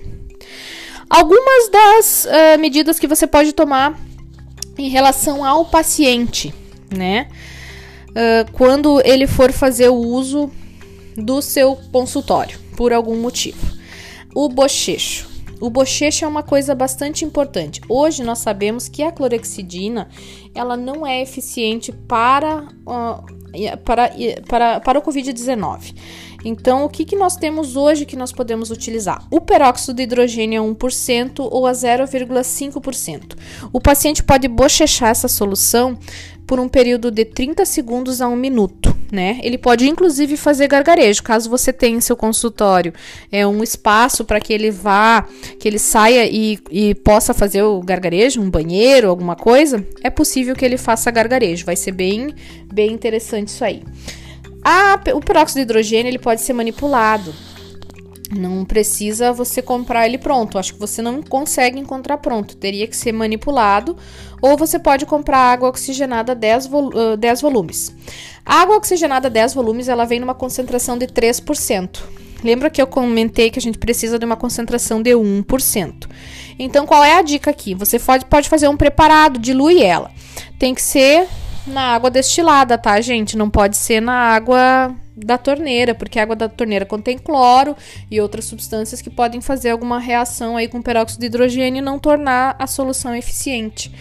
Algumas 1.10 1.72
das 1.72 2.26
uh, 2.26 2.60
medidas 2.60 3.00
que 3.00 3.08
você 3.08 3.26
pode 3.26 3.54
tomar 3.54 3.98
em 4.78 4.90
relação 4.90 5.46
ao 5.46 5.64
paciente, 5.64 6.54
né? 6.94 7.30
Uh, 8.10 8.52
quando 8.52 9.02
ele 9.06 9.26
for 9.26 9.54
fazer 9.54 9.88
o 9.88 9.96
uso 9.96 10.52
do 11.16 11.42
seu 11.42 11.78
consultório 11.94 12.67
por 12.78 12.94
algum 12.94 13.18
motivo. 13.18 13.58
O 14.34 14.48
bochecho. 14.48 15.28
O 15.60 15.72
bochecho 15.72 16.24
é 16.24 16.28
uma 16.28 16.44
coisa 16.44 16.76
bastante 16.76 17.26
importante. 17.26 17.82
Hoje 17.90 18.24
nós 18.24 18.38
sabemos 18.38 18.88
que 18.88 19.02
a 19.02 19.12
clorexidina 19.12 20.08
ela 20.54 20.78
não 20.78 21.06
é 21.06 21.20
eficiente 21.20 21.92
para, 21.92 22.68
uh, 22.86 23.78
para, 23.84 24.12
para, 24.48 24.80
para 24.80 25.00
o 25.00 25.02
Covid-19. 25.02 25.96
Então, 26.46 26.86
o 26.86 26.90
que, 26.90 27.04
que 27.04 27.16
nós 27.16 27.36
temos 27.36 27.76
hoje 27.76 28.06
que 28.06 28.16
nós 28.16 28.32
podemos 28.32 28.70
utilizar? 28.70 29.26
O 29.32 29.42
peróxido 29.42 29.96
de 29.96 30.04
hidrogênio 30.04 30.62
a 30.62 30.66
1% 30.66 31.48
ou 31.52 31.66
a 31.66 31.72
0,5%. 31.72 33.36
O 33.74 33.82
paciente 33.82 34.24
pode 34.24 34.48
bochechar 34.48 35.10
essa 35.10 35.28
solução 35.28 35.98
por 36.46 36.60
um 36.60 36.70
período 36.70 37.10
de 37.10 37.26
30 37.26 37.66
segundos 37.66 38.22
a 38.22 38.28
1 38.28 38.36
minuto 38.36 38.97
né? 39.12 39.40
Ele 39.44 39.58
pode 39.58 39.88
inclusive 39.88 40.36
fazer 40.38 40.68
gargarejo, 40.68 41.24
caso 41.24 41.50
você 41.50 41.72
tenha 41.72 41.98
em 41.98 42.02
seu 42.02 42.16
consultório 42.16 42.94
é 43.32 43.46
um 43.46 43.64
espaço 43.64 44.24
para 44.24 44.40
que 44.40 44.54
ele 44.54 44.72
vá, 44.72 45.26
que 45.60 45.68
ele 45.68 45.80
saia 45.80 46.26
e, 46.26 46.60
e 46.70 46.96
possa 46.96 47.34
fazer 47.34 47.64
o 47.64 47.82
gargarejo, 47.82 48.42
um 48.42 48.50
banheiro, 48.50 49.10
alguma 49.10 49.36
coisa, 49.36 49.86
é 50.04 50.10
possível 50.10 50.56
que 50.56 50.66
ele 50.66 50.78
faça 50.78 51.12
gargarejo. 51.12 51.66
Vai 51.66 51.76
ser 51.76 51.92
bem, 51.92 52.34
bem 52.72 52.92
interessante 52.92 53.50
isso 53.50 53.64
aí. 53.64 53.84
A, 54.64 55.00
o 55.14 55.20
peróxido 55.20 55.60
de 55.60 55.64
hidrogênio 55.64 56.10
ele 56.10 56.20
pode 56.20 56.42
ser 56.42 56.54
manipulado. 56.54 57.34
Não 58.32 58.66
precisa 58.66 59.32
você 59.32 59.62
comprar 59.62 60.06
ele 60.06 60.18
pronto. 60.18 60.58
Acho 60.58 60.74
que 60.74 60.80
você 60.80 61.02
não 61.02 61.22
consegue 61.22 61.80
encontrar 61.80 62.18
pronto. 62.18 62.58
Teria 62.58 62.88
que 62.88 62.96
ser 62.96 63.12
manipulado. 63.12 63.96
Ou 64.42 64.58
você 64.58 64.78
pode 64.78 65.06
comprar 65.06 65.40
água 65.40 65.70
oxigenada 65.70 66.36
10, 66.36 66.68
vol 66.68 66.90
uh, 66.94 67.18
10 67.18 67.42
volumes. 67.42 67.96
A 68.46 68.62
água 68.62 68.78
oxigenada 68.78 69.30
10 69.30 69.54
volumes 69.54 69.88
ela 69.88 70.06
vem 70.06 70.20
numa 70.20 70.36
concentração 70.36 70.98
de 70.98 71.08
3%. 71.08 72.00
Lembra 72.44 72.70
que 72.70 72.82
eu 72.82 72.88
comentei 72.88 73.50
que 73.50 73.60
a 73.60 73.62
gente 73.62 73.78
precisa 73.78 74.20
de 74.20 74.26
uma 74.26 74.36
concentração 74.36 75.02
de 75.02 75.12
1%. 75.12 76.08
Então, 76.60 76.86
qual 76.86 77.04
é 77.04 77.18
a 77.18 77.22
dica 77.22 77.50
aqui? 77.50 77.74
Você 77.74 77.98
pode, 77.98 78.26
pode 78.26 78.50
fazer 78.50 78.68
um 78.68 78.78
preparado, 78.78 79.40
dilui 79.40 79.82
ela. 79.82 80.12
Tem 80.60 80.74
que 80.76 80.82
ser 80.82 81.28
na 81.66 81.94
água 81.94 82.10
destilada, 82.10 82.78
tá, 82.78 83.00
gente? 83.02 83.38
Não 83.38 83.50
pode 83.50 83.78
ser 83.78 84.02
na 84.02 84.14
água 84.14 84.96
da 85.18 85.38
torneira, 85.38 85.96
porque 85.96 86.20
a 86.20 86.24
água 86.24 86.36
da 86.36 86.48
torneira 86.48 86.86
contém 86.86 87.18
cloro 87.18 87.76
e 88.10 88.22
outras 88.22 88.46
substâncias 88.46 89.02
que 89.02 89.10
podem 89.10 89.42
fazer 89.42 89.72
alguma 89.72 90.00
reação 90.00 90.56
aí 90.56 90.68
com 90.68 90.82
peróxido 90.82 91.22
de 91.22 91.26
hidrogênio 91.26 91.80
e 91.80 91.82
não 91.82 91.98
tornar 91.98 92.56
a 92.60 92.68
solução 92.68 93.16
eficiente. 93.16 93.92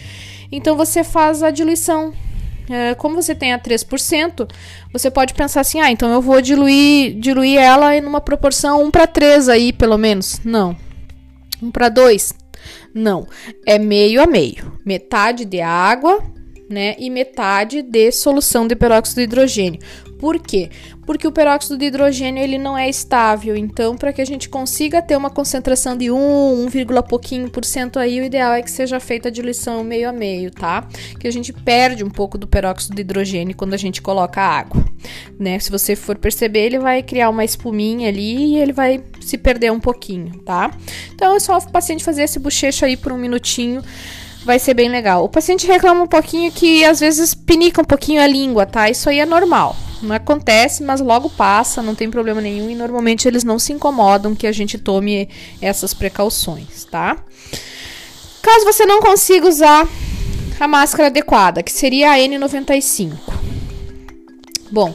Então 0.51 0.77
você 0.77 1.03
faz 1.03 1.41
a 1.41 1.49
diluição. 1.49 2.13
É, 2.69 2.93
como 2.95 3.15
você 3.15 3.33
tem 3.33 3.53
a 3.53 3.59
3%, 3.59 4.49
você 4.91 5.09
pode 5.09 5.33
pensar 5.33 5.61
assim: 5.61 5.79
ah, 5.79 5.89
então 5.89 6.11
eu 6.11 6.21
vou 6.21 6.41
diluir, 6.41 7.17
diluir 7.17 7.57
ela 7.57 7.95
em 7.95 8.05
uma 8.05 8.21
proporção 8.21 8.83
1 8.83 8.91
para 8.91 9.07
3 9.07 9.49
aí, 9.49 9.73
pelo 9.73 9.97
menos. 9.97 10.41
Não. 10.43 10.75
1 11.61 11.71
para 11.71 11.89
2? 11.89 12.33
Não. 12.93 13.25
É 13.65 13.79
meio 13.79 14.21
a 14.21 14.27
meio. 14.27 14.79
Metade 14.85 15.45
de 15.45 15.61
água, 15.61 16.21
né, 16.69 16.95
e 16.99 17.09
metade 17.09 17.81
de 17.81 18.11
solução 18.11 18.67
de 18.67 18.75
peróxido 18.75 19.21
de 19.21 19.23
hidrogênio. 19.23 19.79
Por 20.19 20.39
quê? 20.39 20.69
Porque 21.07 21.25
o 21.25 21.31
peróxido 21.31 21.77
de 21.77 21.85
hidrogênio 21.85 22.43
ele 22.43 22.57
não 22.57 22.77
é 22.77 22.89
estável. 22.89 23.55
Então, 23.55 23.95
para 23.95 24.11
que 24.11 24.21
a 24.21 24.25
gente 24.25 24.49
consiga 24.49 25.01
ter 25.01 25.15
uma 25.15 25.29
concentração 25.29 25.97
de 25.97 26.11
1, 26.11 26.65
1, 26.65 26.67
pouquinho 27.07 27.49
por 27.49 27.63
cento 27.63 27.97
aí, 27.97 28.19
o 28.19 28.25
ideal 28.25 28.53
é 28.53 28.61
que 28.61 28.69
seja 28.69 28.99
feita 28.99 29.29
a 29.29 29.31
diluição 29.31 29.85
meio 29.85 30.09
a 30.09 30.11
meio, 30.11 30.51
tá? 30.51 30.85
Que 31.17 31.25
a 31.25 31.31
gente 31.31 31.53
perde 31.53 32.03
um 32.03 32.09
pouco 32.09 32.37
do 32.37 32.45
peróxido 32.45 32.93
de 32.93 33.01
hidrogênio 33.01 33.55
quando 33.55 33.73
a 33.73 33.77
gente 33.77 34.01
coloca 34.01 34.41
água, 34.41 34.83
né? 35.39 35.57
Se 35.59 35.71
você 35.71 35.95
for 35.95 36.17
perceber, 36.17 36.65
ele 36.65 36.79
vai 36.79 37.01
criar 37.01 37.29
uma 37.29 37.45
espuminha 37.45 38.09
ali 38.09 38.55
e 38.55 38.57
ele 38.57 38.73
vai 38.73 39.01
se 39.21 39.37
perder 39.37 39.71
um 39.71 39.79
pouquinho, 39.79 40.37
tá? 40.39 40.71
Então, 41.15 41.33
é 41.33 41.39
só 41.39 41.57
o 41.57 41.71
paciente 41.71 42.03
fazer 42.03 42.23
esse 42.23 42.37
bochecho 42.37 42.83
aí 42.83 42.97
por 42.97 43.13
um 43.13 43.17
minutinho 43.17 43.81
vai 44.43 44.59
ser 44.59 44.73
bem 44.73 44.89
legal. 44.89 45.23
O 45.23 45.29
paciente 45.29 45.65
reclama 45.65 46.03
um 46.03 46.07
pouquinho 46.07 46.51
que 46.51 46.83
às 46.83 46.99
vezes 46.99 47.33
pinica 47.33 47.81
um 47.81 47.85
pouquinho 47.85 48.21
a 48.21 48.27
língua, 48.27 48.65
tá? 48.65 48.89
Isso 48.89 49.09
aí 49.09 49.19
é 49.19 49.25
normal. 49.25 49.75
Não 50.01 50.15
acontece, 50.15 50.83
mas 50.83 51.01
logo 51.01 51.29
passa, 51.29 51.81
não 51.81 51.95
tem 51.95 52.09
problema 52.09 52.39
nenhum 52.39 52.69
e 52.69 52.75
normalmente 52.75 53.27
eles 53.27 53.43
não 53.43 53.57
se 53.57 53.73
incomodam 53.73 54.35
que 54.35 54.45
a 54.45 54.51
gente 54.51 54.77
tome 54.77 55.27
essas 55.61 55.93
precauções, 55.93 56.85
tá? 56.85 57.17
Caso 58.41 58.65
você 58.65 58.85
não 58.85 59.01
consiga 59.01 59.47
usar 59.47 59.87
a 60.59 60.67
máscara 60.67 61.07
adequada, 61.07 61.63
que 61.63 61.71
seria 61.71 62.11
a 62.11 62.17
N95. 62.17 63.13
Bom, 64.71 64.93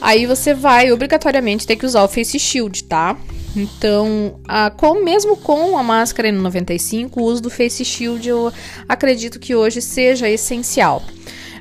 aí 0.00 0.26
você 0.26 0.54
vai 0.54 0.90
obrigatoriamente 0.92 1.66
ter 1.66 1.76
que 1.76 1.86
usar 1.86 2.02
o 2.02 2.08
face 2.08 2.38
shield, 2.38 2.84
tá? 2.84 3.16
Então, 3.56 4.38
a, 4.46 4.70
com, 4.70 5.02
mesmo 5.02 5.36
com 5.36 5.76
a 5.76 5.82
máscara 5.82 6.28
N95, 6.28 7.10
o 7.16 7.22
uso 7.22 7.42
do 7.42 7.50
face 7.50 7.84
shield 7.84 8.28
eu 8.28 8.52
acredito 8.88 9.40
que 9.40 9.54
hoje 9.54 9.82
seja 9.82 10.28
essencial. 10.28 11.02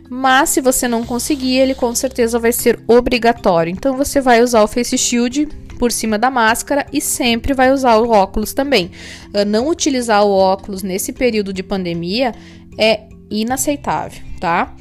Mas 0.10 0.50
se 0.50 0.62
você 0.62 0.88
não 0.88 1.06
conseguir, 1.06 1.58
ele 1.58 1.76
com 1.76 1.93
certeza 1.93 2.39
vai 2.39 2.52
ser 2.52 2.80
obrigatório. 2.88 3.72
Então 3.72 3.95
você 3.95 4.19
vai 4.19 4.41
usar 4.41 4.63
o 4.63 4.67
face 4.67 4.98
shield 4.98 5.48
por 5.78 5.91
cima 5.91 6.17
da 6.17 6.32
máscara 6.32 6.86
e 6.91 7.00
sempre 7.00 7.54
vai 7.54 7.72
usar 7.72 7.98
o 7.98 8.10
óculos 8.10 8.54
também. 8.54 8.91
Ah, 9.34 9.45
não 9.45 9.69
utilizar 9.69 10.24
o 10.26 10.32
óculos 10.32 10.84
nesse 10.84 11.13
período 11.13 11.54
de 11.54 11.63
pandemia 11.63 12.34
é 12.78 13.04
inaceitável, 13.30 14.22
tá? 14.39 14.74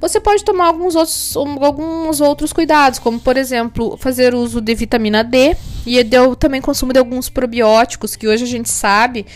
Você 0.00 0.18
pode 0.18 0.42
tomar 0.42 0.66
alguns 0.66 0.94
outros, 0.96 1.36
alguns 1.36 2.20
outros 2.22 2.52
cuidados, 2.52 2.98
como 2.98 3.20
por 3.20 3.36
exemplo, 3.36 3.98
fazer 3.98 4.34
uso 4.34 4.58
de 4.58 4.74
vitamina 4.74 5.22
D 5.22 5.54
e 5.84 6.02
de, 6.02 6.16
também 6.38 6.62
consumo 6.62 6.92
de 6.92 6.98
alguns 6.98 7.28
probióticos 7.28 8.16
que 8.16 8.26
hoje 8.26 8.44
a 8.44 8.46
gente 8.46 8.70
sabe 8.70 9.26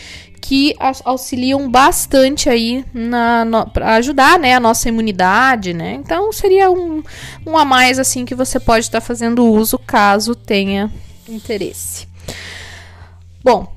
que 0.47 0.75
auxiliam 1.03 1.67
bastante 1.67 2.51
aí 2.51 2.85
para 3.73 3.95
ajudar 3.95 4.37
né, 4.37 4.53
a 4.53 4.59
nossa 4.59 4.87
imunidade, 4.87 5.73
né? 5.73 5.95
Então 5.95 6.31
seria 6.31 6.69
um, 6.69 7.03
um 7.43 7.57
a 7.57 7.65
mais 7.65 7.97
assim 7.97 8.25
que 8.25 8.35
você 8.35 8.59
pode 8.59 8.85
estar 8.85 9.01
tá 9.01 9.05
fazendo 9.05 9.43
uso 9.43 9.79
caso 9.79 10.35
tenha 10.35 10.91
interesse. 11.27 12.07
Bom, 13.43 13.73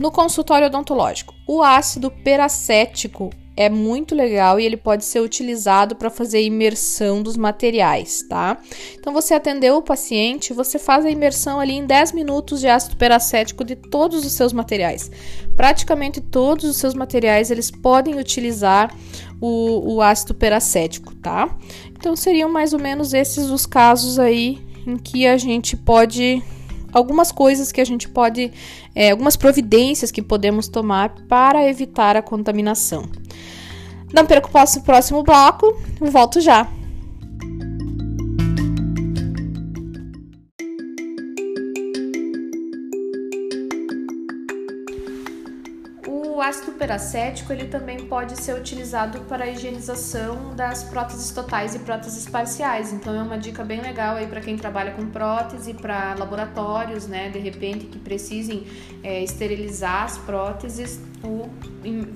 no 0.00 0.10
consultório 0.10 0.66
odontológico, 0.66 1.32
o 1.46 1.62
ácido 1.62 2.10
peracético 2.10 3.30
é 3.60 3.68
muito 3.68 4.14
legal 4.14 4.58
e 4.58 4.64
ele 4.64 4.78
pode 4.78 5.04
ser 5.04 5.20
utilizado 5.20 5.94
para 5.94 6.08
fazer 6.08 6.42
imersão 6.42 7.22
dos 7.22 7.36
materiais, 7.36 8.22
tá? 8.26 8.56
Então 8.98 9.12
você 9.12 9.34
atendeu 9.34 9.76
o 9.76 9.82
paciente, 9.82 10.54
você 10.54 10.78
faz 10.78 11.04
a 11.04 11.10
imersão 11.10 11.60
ali 11.60 11.74
em 11.74 11.84
10 11.84 12.12
minutos 12.12 12.60
de 12.60 12.68
ácido 12.68 12.96
peracético 12.96 13.62
de 13.62 13.76
todos 13.76 14.24
os 14.24 14.32
seus 14.32 14.54
materiais. 14.54 15.10
Praticamente 15.58 16.22
todos 16.22 16.64
os 16.64 16.78
seus 16.78 16.94
materiais 16.94 17.50
eles 17.50 17.70
podem 17.70 18.18
utilizar 18.18 18.96
o, 19.38 19.96
o 19.96 20.00
ácido 20.00 20.34
peracético, 20.34 21.14
tá? 21.16 21.54
Então 21.90 22.16
seriam 22.16 22.50
mais 22.50 22.72
ou 22.72 22.78
menos 22.78 23.12
esses 23.12 23.50
os 23.50 23.66
casos 23.66 24.18
aí 24.18 24.58
em 24.86 24.96
que 24.96 25.26
a 25.26 25.36
gente 25.36 25.76
pode 25.76 26.42
algumas 26.92 27.30
coisas 27.32 27.72
que 27.72 27.80
a 27.80 27.84
gente 27.84 28.08
pode, 28.08 28.52
é, 28.94 29.10
algumas 29.10 29.36
providências 29.36 30.10
que 30.10 30.22
podemos 30.22 30.68
tomar 30.68 31.10
para 31.28 31.68
evitar 31.68 32.16
a 32.16 32.22
contaminação. 32.22 33.08
Não 34.12 34.26
perca 34.26 34.48
o 34.48 34.82
próximo 34.82 35.22
bloco, 35.22 35.80
volto 36.00 36.40
já. 36.40 36.68
O 46.80 46.82
ácido 46.82 46.88
peracético 46.88 47.52
ele 47.52 47.66
também 47.66 48.06
pode 48.06 48.40
ser 48.40 48.54
utilizado 48.54 49.20
para 49.22 49.44
a 49.44 49.48
higienização 49.48 50.54
das 50.56 50.82
próteses 50.82 51.30
totais 51.30 51.74
e 51.74 51.80
próteses 51.80 52.26
parciais. 52.26 52.90
Então 52.90 53.14
é 53.14 53.22
uma 53.22 53.36
dica 53.36 53.62
bem 53.62 53.82
legal 53.82 54.16
aí 54.16 54.26
para 54.26 54.40
quem 54.40 54.56
trabalha 54.56 54.92
com 54.92 55.04
prótese, 55.06 55.74
para 55.74 56.14
laboratórios, 56.14 57.06
né, 57.06 57.28
de 57.28 57.38
repente 57.38 57.84
que 57.84 57.98
precisem 57.98 58.66
é, 59.02 59.22
esterilizar 59.22 60.04
as 60.04 60.16
próteses, 60.18 60.98
o, 61.22 61.50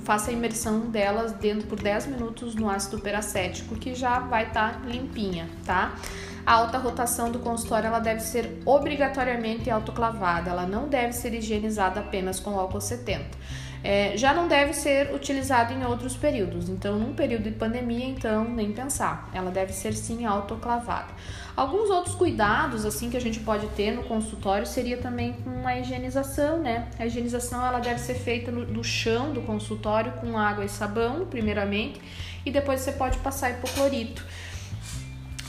faça 0.02 0.30
a 0.30 0.32
imersão 0.32 0.80
delas 0.88 1.32
dentro 1.32 1.66
por 1.66 1.78
10 1.78 2.06
minutos 2.06 2.54
no 2.54 2.70
ácido 2.70 2.98
peracético, 2.98 3.74
que 3.74 3.94
já 3.94 4.18
vai 4.18 4.46
estar 4.46 4.80
tá 4.80 4.88
limpinha, 4.88 5.46
tá? 5.66 5.94
A 6.46 6.54
alta 6.54 6.78
rotação 6.78 7.30
do 7.30 7.38
consultório 7.38 7.86
ela 7.86 7.98
deve 7.98 8.20
ser 8.20 8.60
obrigatoriamente 8.64 9.70
autoclavada, 9.70 10.50
ela 10.50 10.66
não 10.66 10.88
deve 10.88 11.12
ser 11.12 11.34
higienizada 11.34 12.00
apenas 12.00 12.40
com 12.40 12.58
álcool 12.58 12.80
70 12.80 13.24
é, 13.84 14.16
já 14.16 14.32
não 14.32 14.48
deve 14.48 14.72
ser 14.72 15.14
utilizado 15.14 15.74
em 15.74 15.84
outros 15.84 16.16
períodos. 16.16 16.70
Então, 16.70 16.98
num 16.98 17.12
período 17.12 17.42
de 17.42 17.50
pandemia, 17.50 18.06
então, 18.06 18.48
nem 18.48 18.72
pensar. 18.72 19.28
Ela 19.34 19.50
deve 19.50 19.74
ser 19.74 19.92
sim 19.92 20.24
autoclavada. 20.24 21.08
Alguns 21.54 21.90
outros 21.90 22.14
cuidados 22.14 22.86
assim 22.86 23.10
que 23.10 23.16
a 23.16 23.20
gente 23.20 23.40
pode 23.40 23.66
ter 23.68 23.92
no 23.92 24.02
consultório 24.04 24.66
seria 24.66 24.96
também 24.96 25.34
com 25.34 25.68
a 25.68 25.78
higienização, 25.78 26.58
né? 26.60 26.88
A 26.98 27.04
higienização 27.04 27.64
ela 27.64 27.78
deve 27.78 28.00
ser 28.00 28.14
feita 28.14 28.50
no 28.50 28.82
chão 28.82 29.34
do 29.34 29.42
consultório 29.42 30.12
com 30.12 30.38
água 30.38 30.64
e 30.64 30.68
sabão, 30.68 31.26
primeiramente, 31.26 32.00
e 32.44 32.50
depois 32.50 32.80
você 32.80 32.92
pode 32.92 33.18
passar 33.18 33.50
hipoclorito. 33.50 34.24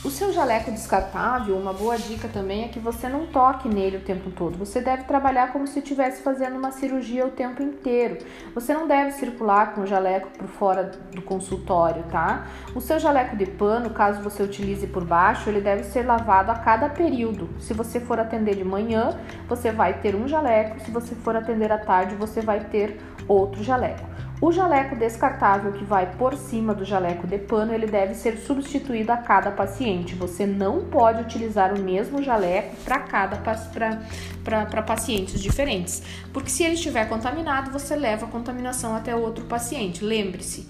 O 0.05 0.09
seu 0.11 0.31
jaleco 0.31 0.69
descartável, 0.69 1.57
uma 1.57 1.73
boa 1.73 1.97
dica 1.97 2.27
também 2.27 2.63
é 2.63 2.67
que 2.67 2.77
você 2.77 3.09
não 3.09 3.25
toque 3.25 3.67
nele 3.67 3.97
o 3.97 4.01
tempo 4.01 4.29
todo. 4.29 4.55
Você 4.55 4.79
deve 4.79 5.05
trabalhar 5.05 5.51
como 5.51 5.65
se 5.65 5.79
estivesse 5.79 6.21
fazendo 6.21 6.59
uma 6.59 6.71
cirurgia 6.71 7.25
o 7.25 7.31
tempo 7.31 7.63
inteiro. 7.63 8.19
Você 8.53 8.71
não 8.71 8.87
deve 8.87 9.13
circular 9.13 9.73
com 9.73 9.81
o 9.81 9.87
jaleco 9.87 10.29
por 10.37 10.47
fora 10.47 10.91
do 11.11 11.23
consultório, 11.23 12.03
tá? 12.03 12.45
O 12.75 12.81
seu 12.81 12.99
jaleco 12.99 13.35
de 13.35 13.47
pano, 13.47 13.89
caso 13.89 14.21
você 14.21 14.43
utilize 14.43 14.85
por 14.85 15.03
baixo, 15.03 15.49
ele 15.49 15.59
deve 15.59 15.83
ser 15.83 16.05
lavado 16.05 16.51
a 16.51 16.55
cada 16.55 16.87
período. 16.87 17.49
Se 17.59 17.73
você 17.73 17.99
for 17.99 18.19
atender 18.19 18.55
de 18.57 18.63
manhã, 18.63 19.19
você 19.49 19.71
vai 19.71 20.01
ter 20.01 20.15
um 20.15 20.27
jaleco. 20.27 20.79
Se 20.81 20.91
você 20.91 21.15
for 21.15 21.35
atender 21.35 21.71
à 21.71 21.79
tarde, 21.79 22.13
você 22.13 22.41
vai 22.41 22.59
ter 22.59 22.99
outro 23.27 23.63
jaleco. 23.63 24.05
O 24.45 24.51
jaleco 24.51 24.95
descartável 24.95 25.71
que 25.71 25.84
vai 25.84 26.05
por 26.17 26.38
cima 26.38 26.71
do 26.71 26.86
jaleco 26.86 27.25
de 27.25 27.39
pano, 27.39 27.73
ele 27.73 27.88
deve 27.88 28.13
ser 28.13 28.38
substituído 28.38 29.12
a 29.12 29.17
cada 29.17 29.49
paciente. 29.49 30.13
Você 30.13 30.45
não 30.45 30.86
pode 30.86 31.23
utilizar 31.23 31.73
o 31.73 31.79
mesmo 31.79 32.21
jaleco 32.21 32.75
para 32.84 32.99
cada 32.99 33.38
para 33.38 34.84
pacientes 34.84 35.41
diferentes, 35.41 36.03
porque 36.31 36.51
se 36.51 36.63
ele 36.63 36.75
estiver 36.75 37.10
contaminado, 37.10 37.71
você 37.71 37.95
leva 37.95 38.27
a 38.27 38.29
contaminação 38.29 38.95
até 38.95 39.15
outro 39.15 39.45
paciente. 39.45 40.05
Lembre-se, 40.05 40.69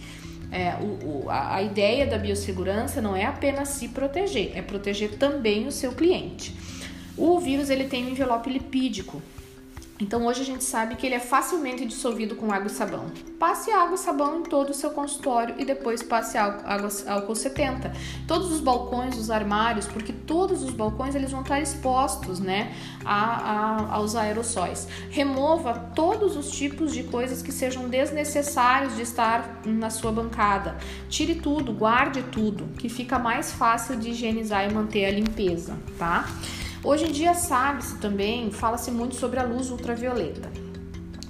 é, 0.54 0.76
o, 0.76 1.26
o, 1.26 1.30
a, 1.30 1.62
ideia 1.62 2.08
da 2.08 2.18
biossegurança 2.18 3.02
não 3.02 3.14
é 3.14 3.26
apenas 3.26 3.68
se 3.68 3.90
proteger, 3.90 4.54
é 4.56 4.62
proteger 4.62 5.18
também 5.18 5.68
o 5.68 5.72
seu 5.74 5.92
cliente. 5.92 6.56
O 7.18 7.38
vírus 7.42 7.70
ele 7.70 7.90
tem 7.90 8.06
um 8.06 8.10
envelope 8.12 8.50
lipídico, 8.50 9.22
então 9.98 10.26
hoje 10.26 10.42
a 10.42 10.46
gente 10.46 10.64
sabe 10.64 10.96
que 10.96 11.06
ele 11.06 11.16
é 11.16 11.20
facilmente 11.20 11.86
dissolvido 11.86 12.36
com 12.36 12.52
água 12.52 12.68
e 12.68 12.70
sabão. 12.70 13.06
Passe 13.40 13.72
água 13.72 13.96
e 13.96 13.98
sabão 13.98 14.40
em 14.40 14.44
todo 14.44 14.72
o 14.72 14.74
seu 14.74 14.90
consultório 14.92 15.56
e 15.58 15.64
depois 15.64 16.04
passe 16.04 16.38
água, 16.38 16.64
álcool 17.08 17.36
70. 17.36 17.94
Todos 18.28 18.52
os 18.52 18.60
balcões, 18.60 19.18
os 19.18 19.32
armários, 19.32 19.86
porque 19.86 20.12
todos 20.12 20.64
os 20.64 20.72
balcões 20.72 21.16
eles 21.16 21.32
vão 21.32 21.42
estar 21.42 21.62
expostos, 21.62 22.40
né, 22.40 22.76
a, 23.06 23.14
a, 23.14 23.94
aos 23.94 24.18
aerossóis. 24.18 24.86
Remova 25.10 25.74
todos 25.96 26.36
os 26.36 26.52
tipos 26.52 26.94
de 26.94 27.04
coisas 27.04 27.42
que 27.42 27.52
sejam 27.52 27.88
desnecessários 27.88 28.98
de 28.98 29.02
estar 29.02 29.62
na 29.66 29.90
sua 29.90 30.12
bancada. 30.12 30.76
Tire 31.08 31.36
tudo, 31.36 31.72
guarde 31.72 32.22
tudo, 32.24 32.68
que 32.78 32.90
fica 32.90 33.18
mais 33.18 33.54
fácil 33.54 33.96
de 33.96 34.10
higienizar 34.10 34.70
e 34.70 34.74
manter 34.74 35.06
a 35.06 35.12
limpeza, 35.12 35.78
tá? 35.98 36.28
Hoje 36.86 37.06
em 37.06 37.12
dia 37.12 37.34
sabe-se 37.34 37.98
também, 37.98 38.52
fala-se 38.52 38.92
muito 38.92 39.16
sobre 39.16 39.40
a 39.40 39.44
luz 39.44 39.72
ultravioleta. 39.72 40.52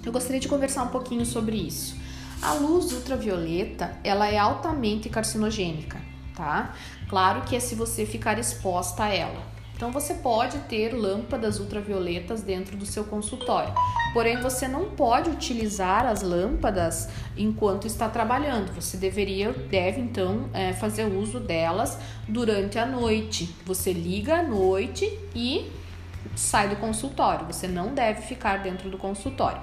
Eu 0.06 0.12
gostaria 0.12 0.42
de 0.42 0.50
conversar 0.50 0.84
um 0.84 0.90
pouquinho 0.90 1.26
sobre 1.26 1.56
isso. 1.56 1.96
A 2.42 2.52
luz 2.56 2.92
ultravioleta, 2.92 3.98
ela 4.04 4.28
é 4.28 4.38
altamente 4.38 5.08
carcinogênica, 5.08 5.98
tá? 6.36 6.76
Claro 7.08 7.44
que 7.44 7.56
é 7.56 7.62
se 7.62 7.74
você 7.74 8.06
ficar 8.06 8.38
exposta 8.38 9.06
a 9.06 9.08
ela. 9.08 9.42
Então 9.76 9.92
você 9.92 10.14
pode 10.14 10.58
ter 10.60 10.94
lâmpadas 10.94 11.60
ultravioletas 11.60 12.42
dentro 12.42 12.78
do 12.78 12.86
seu 12.86 13.04
consultório, 13.04 13.74
porém 14.14 14.40
você 14.40 14.70
não 14.70 14.92
pode 14.92 15.30
utilizar 15.30 16.06
as 16.06 16.22
lâmpadas 16.22 17.10
enquanto 17.36 17.86
está 17.86 18.08
trabalhando. 18.08 18.74
Você 18.74 18.96
deveria, 18.96 19.52
deve 19.52 20.00
então 20.00 20.50
é, 20.54 20.72
fazer 20.72 21.04
uso 21.06 21.42
delas 21.42 22.00
durante 22.26 22.80
a 22.80 22.86
noite. 22.86 23.54
Você 23.66 23.92
liga 23.92 24.36
à 24.40 24.44
noite 24.44 25.20
e 25.36 25.70
sai 26.38 26.70
do 26.70 26.78
consultório. 26.78 27.46
Você 27.46 27.68
não 27.68 27.94
deve 27.94 28.22
ficar 28.22 28.64
dentro 28.64 28.90
do 28.90 28.98
consultório. 28.98 29.60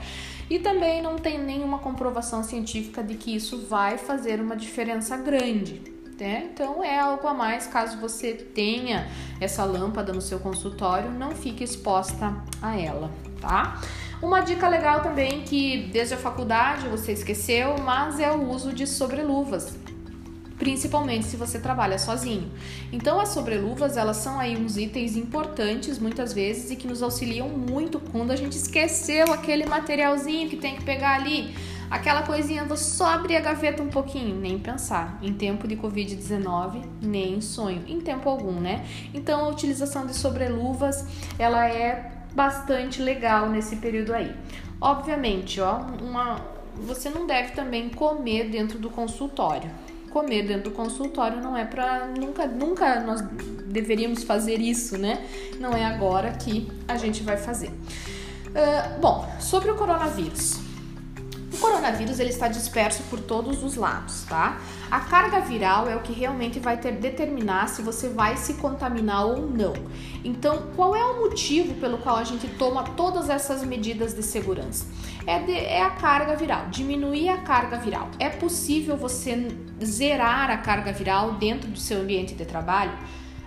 E 0.51 0.59
também 0.59 1.01
não 1.01 1.16
tem 1.16 1.38
nenhuma 1.38 1.79
comprovação 1.79 2.44
científica 2.44 3.03
de 3.03 3.14
que 3.14 3.35
isso 3.35 3.66
vai 3.66 3.96
fazer 3.96 4.42
uma 4.42 4.57
diferença 4.57 5.16
grande 5.16 6.02
né? 6.23 6.49
Então 6.53 6.85
é 6.85 7.01
algo 7.01 7.27
a 7.27 7.35
mais 7.35 7.67
caso 7.67 7.99
você 7.99 8.33
tenha 8.33 9.09
essa 9.41 9.65
lâmpada 9.65 10.13
no 10.13 10.23
seu 10.23 10.39
consultório, 10.39 11.11
não 11.11 11.33
fique 11.33 11.65
exposta 11.65 12.33
a 12.63 12.79
ela, 12.79 13.11
tá? 13.41 13.81
Uma 14.23 14.41
dica 14.41 14.69
legal 14.69 15.01
também 15.01 15.43
que 15.43 15.91
desde 15.93 16.15
a 16.15 16.17
faculdade 16.17 16.87
você 16.87 17.11
esqueceu, 17.11 17.77
mas 17.79 18.21
é 18.21 18.31
o 18.31 18.49
uso 18.49 18.73
de 18.73 18.87
sobreluvas 18.87 19.77
principalmente 20.63 21.25
se 21.25 21.37
você 21.37 21.59
trabalha 21.59 21.99
sozinho. 21.99 22.49
Então 22.93 23.19
as 23.19 23.31
sobreluvas, 23.31 23.97
elas 23.97 24.19
são 24.19 24.39
aí 24.39 24.57
uns 24.57 24.77
itens 24.77 25.17
importantes 25.17 25.99
muitas 25.99 26.33
vezes 26.33 26.71
e 26.71 26.77
que 26.77 26.87
nos 26.87 27.03
auxiliam 27.03 27.49
muito 27.49 27.99
quando 27.99 28.31
a 28.31 28.37
gente 28.37 28.57
esqueceu 28.57 29.33
aquele 29.33 29.67
materialzinho 29.67 30.49
que 30.49 30.57
tem 30.57 30.77
que 30.77 30.85
pegar 30.85 31.17
ali 31.17 31.53
Aquela 31.92 32.22
coisinha, 32.22 32.64
vou 32.64 32.78
só 32.78 33.09
abrir 33.09 33.37
a 33.37 33.40
gaveta 33.40 33.83
um 33.83 33.88
pouquinho, 33.88 34.35
nem 34.35 34.59
pensar. 34.59 35.18
Em 35.20 35.35
tempo 35.35 35.68
de 35.68 35.76
Covid-19, 35.76 36.83
nem 37.02 37.38
sonho, 37.42 37.85
em 37.87 38.00
tempo 38.00 38.31
algum, 38.31 38.59
né? 38.59 38.87
Então 39.12 39.44
a 39.44 39.48
utilização 39.48 40.07
de 40.07 40.14
sobreluvas, 40.14 41.05
ela 41.38 41.68
é 41.68 42.11
bastante 42.35 43.02
legal 43.02 43.50
nesse 43.50 43.76
período 43.76 44.14
aí. 44.14 44.35
Obviamente, 44.81 45.61
ó, 45.61 45.83
uma, 46.00 46.40
você 46.76 47.11
não 47.11 47.26
deve 47.26 47.52
também 47.52 47.90
comer 47.90 48.48
dentro 48.48 48.78
do 48.78 48.88
consultório. 48.88 49.70
Comer 50.11 50.46
dentro 50.46 50.70
do 50.70 50.74
consultório 50.74 51.42
não 51.42 51.55
é 51.55 51.66
para 51.66 52.07
nunca, 52.07 52.46
nunca 52.46 53.00
nós 53.00 53.20
deveríamos 53.66 54.22
fazer 54.24 54.62
isso, 54.62 54.96
né? 54.96 55.26
Não 55.61 55.74
é 55.74 55.85
agora 55.85 56.33
que 56.33 56.72
a 56.88 56.96
gente 56.96 57.22
vai 57.22 57.37
fazer. 57.37 57.68
Uh, 57.68 58.98
bom, 58.98 59.31
sobre 59.38 59.70
o 59.70 59.74
coronavírus 59.74 60.72
coronavírus 61.62 62.18
ele 62.18 62.31
está 62.31 62.48
disperso 62.48 63.05
por 63.05 63.20
todos 63.20 63.62
os 63.62 63.77
lados, 63.77 64.25
tá? 64.29 64.59
A 64.90 65.01
carga 65.01 65.40
viral 65.40 65.88
é 65.88 65.94
o 65.94 66.01
que 66.01 66.12
realmente 66.12 66.59
vai 66.59 66.77
ter, 66.77 66.92
determinar 66.96 67.68
se 67.68 67.81
você 67.81 68.09
vai 68.09 68.37
se 68.37 68.55
contaminar 68.55 69.25
ou 69.25 69.40
não. 69.40 69.72
Então, 70.25 70.64
qual 70.75 70.94
é 70.96 71.05
o 71.05 71.20
motivo 71.20 71.75
pelo 71.75 71.98
qual 71.98 72.16
a 72.16 72.25
gente 72.25 72.48
toma 72.59 72.83
todas 72.83 73.31
essas 73.31 73.64
medidas 73.64 74.12
de 74.12 74.25
segurança? 74.25 74.87
É, 75.25 75.38
de, 75.38 75.53
é 75.53 75.83
a 75.83 75.90
carga 75.90 76.35
viral, 76.35 76.66
diminuir 76.68 77.29
a 77.29 77.38
carga 77.38 77.79
viral. 77.79 78.11
É 78.18 78.29
possível 78.29 78.96
você 78.96 79.48
zerar 79.83 80.51
a 80.51 80.59
carga 80.59 80.92
viral 80.92 81.35
dentro 81.35 81.70
do 81.70 81.79
seu 81.79 82.01
ambiente 82.01 82.35
de 82.35 82.44
trabalho? 82.44 82.92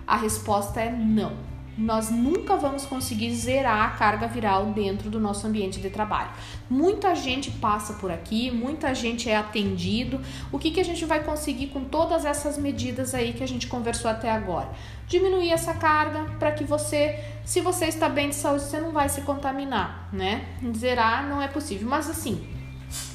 A 0.07 0.15
resposta 0.15 0.79
é 0.79 0.89
não 0.89 1.44
nós 1.77 2.09
nunca 2.09 2.55
vamos 2.55 2.85
conseguir 2.85 3.33
zerar 3.33 3.85
a 3.85 3.89
carga 3.91 4.27
viral 4.27 4.67
dentro 4.67 5.09
do 5.09 5.19
nosso 5.19 5.45
ambiente 5.45 5.79
de 5.79 5.89
trabalho. 5.89 6.29
Muita 6.69 7.13
gente 7.15 7.51
passa 7.51 7.93
por 7.93 8.11
aqui, 8.11 8.49
muita 8.49 8.95
gente 8.95 9.29
é 9.29 9.35
atendido. 9.35 10.21
O 10.51 10.57
que, 10.57 10.71
que 10.71 10.79
a 10.79 10.85
gente 10.85 11.03
vai 11.05 11.23
conseguir 11.23 11.67
com 11.67 11.83
todas 11.83 12.23
essas 12.23 12.57
medidas 12.57 13.13
aí 13.13 13.33
que 13.33 13.43
a 13.43 13.47
gente 13.47 13.67
conversou 13.67 14.09
até 14.09 14.31
agora? 14.31 14.69
Diminuir 15.07 15.51
essa 15.51 15.73
carga 15.73 16.25
para 16.39 16.51
que 16.51 16.63
você, 16.63 17.19
se 17.43 17.61
você 17.61 17.85
está 17.85 18.07
bem 18.07 18.29
de 18.29 18.35
saúde, 18.35 18.63
você 18.63 18.79
não 18.79 18.91
vai 18.91 19.09
se 19.09 19.21
contaminar, 19.21 20.09
né? 20.11 20.45
Zerar 20.75 21.27
não 21.27 21.41
é 21.41 21.47
possível, 21.47 21.87
mas 21.87 22.09
assim, 22.09 22.54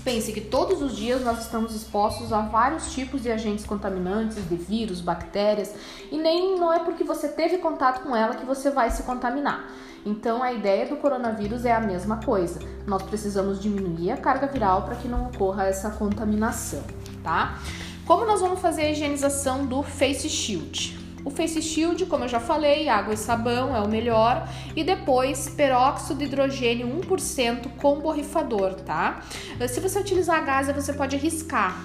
Pense 0.02 0.32
que 0.32 0.40
todos 0.40 0.80
os 0.80 0.96
dias 0.96 1.22
nós 1.22 1.40
estamos 1.40 1.74
expostos 1.74 2.32
a 2.32 2.40
vários 2.40 2.92
tipos 2.92 3.22
de 3.22 3.30
agentes 3.30 3.66
contaminantes, 3.66 4.36
de 4.48 4.56
vírus, 4.56 5.00
bactérias, 5.00 5.74
e 6.10 6.16
nem 6.16 6.58
não 6.58 6.72
é 6.72 6.78
porque 6.78 7.04
você 7.04 7.28
teve 7.28 7.58
contato 7.58 8.02
com 8.02 8.16
ela 8.16 8.34
que 8.34 8.46
você 8.46 8.70
vai 8.70 8.90
se 8.90 9.02
contaminar. 9.02 9.70
Então 10.04 10.42
a 10.42 10.52
ideia 10.52 10.86
do 10.86 10.96
coronavírus 10.96 11.66
é 11.66 11.72
a 11.72 11.80
mesma 11.80 12.16
coisa. 12.24 12.60
Nós 12.86 13.02
precisamos 13.02 13.60
diminuir 13.60 14.12
a 14.12 14.16
carga 14.16 14.46
viral 14.46 14.82
para 14.82 14.96
que 14.96 15.06
não 15.06 15.26
ocorra 15.26 15.66
essa 15.66 15.90
contaminação, 15.90 16.82
tá? 17.22 17.58
Como 18.06 18.24
nós 18.24 18.40
vamos 18.40 18.60
fazer 18.60 18.82
a 18.82 18.90
higienização 18.90 19.66
do 19.66 19.82
face 19.82 20.28
shield? 20.28 20.99
O 21.24 21.30
Face 21.30 21.60
Shield, 21.60 22.06
como 22.06 22.24
eu 22.24 22.28
já 22.28 22.40
falei, 22.40 22.88
água 22.88 23.14
e 23.14 23.16
sabão 23.16 23.74
é 23.74 23.80
o 23.80 23.88
melhor. 23.88 24.48
E 24.74 24.82
depois 24.82 25.48
peróxido 25.48 26.18
de 26.18 26.24
hidrogênio 26.24 26.88
1% 27.00 27.68
com 27.76 28.00
borrifador, 28.00 28.74
tá? 28.74 29.22
Se 29.68 29.80
você 29.80 30.00
utilizar 30.00 30.38
a 30.38 30.40
gás, 30.40 30.68
você 30.68 30.92
pode 30.92 31.16
riscar 31.16 31.76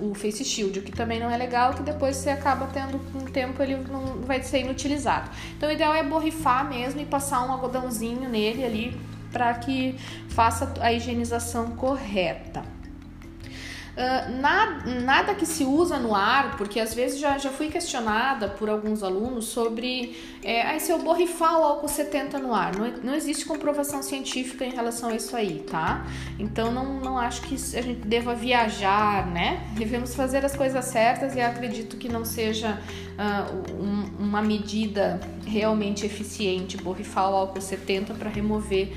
o 0.00 0.14
Face 0.14 0.44
Shield, 0.44 0.78
o 0.78 0.82
que 0.82 0.92
também 0.92 1.20
não 1.20 1.30
é 1.30 1.36
legal, 1.36 1.74
que 1.74 1.82
depois 1.82 2.16
você 2.16 2.30
acaba 2.30 2.66
tendo 2.66 3.00
um 3.14 3.24
tempo 3.24 3.62
ele 3.62 3.76
não 3.76 4.20
vai 4.22 4.42
ser 4.42 4.60
inutilizado. 4.60 5.30
Então 5.56 5.68
o 5.68 5.72
ideal 5.72 5.94
é 5.94 6.02
borrifar 6.02 6.68
mesmo 6.68 7.00
e 7.00 7.04
passar 7.04 7.46
um 7.46 7.52
algodãozinho 7.52 8.28
nele 8.28 8.64
ali 8.64 9.00
para 9.32 9.54
que 9.54 9.96
faça 10.30 10.72
a 10.80 10.92
higienização 10.92 11.72
correta. 11.72 12.77
Uh, 13.98 14.40
nada, 14.40 14.88
nada 15.02 15.34
que 15.34 15.44
se 15.44 15.64
usa 15.64 15.98
no 15.98 16.14
ar, 16.14 16.56
porque 16.56 16.78
às 16.78 16.94
vezes 16.94 17.18
já, 17.18 17.36
já 17.36 17.50
fui 17.50 17.68
questionada 17.68 18.46
por 18.46 18.70
alguns 18.70 19.02
alunos 19.02 19.46
sobre 19.46 20.16
é, 20.40 20.78
se 20.78 20.92
eu 20.92 21.00
borrifar 21.00 21.58
o 21.58 21.64
álcool 21.64 21.88
70 21.88 22.38
no 22.38 22.54
ar. 22.54 22.76
Não, 22.76 22.86
não 23.02 23.14
existe 23.16 23.44
comprovação 23.44 24.00
científica 24.00 24.64
em 24.64 24.70
relação 24.70 25.08
a 25.08 25.16
isso 25.16 25.34
aí, 25.34 25.64
tá? 25.68 26.06
Então 26.38 26.70
não, 26.70 27.00
não 27.00 27.18
acho 27.18 27.42
que 27.42 27.56
a 27.56 27.82
gente 27.82 28.06
deva 28.06 28.36
viajar, 28.36 29.26
né? 29.26 29.66
Devemos 29.72 30.14
fazer 30.14 30.44
as 30.44 30.54
coisas 30.54 30.84
certas 30.84 31.34
e 31.34 31.40
acredito 31.40 31.96
que 31.96 32.08
não 32.08 32.24
seja 32.24 32.80
uh, 33.18 33.82
um, 33.82 34.26
uma 34.28 34.40
medida 34.40 35.18
realmente 35.44 36.06
eficiente 36.06 36.76
borrifar 36.76 37.32
o 37.32 37.34
álcool 37.34 37.60
70 37.60 38.14
para 38.14 38.30
remover 38.30 38.92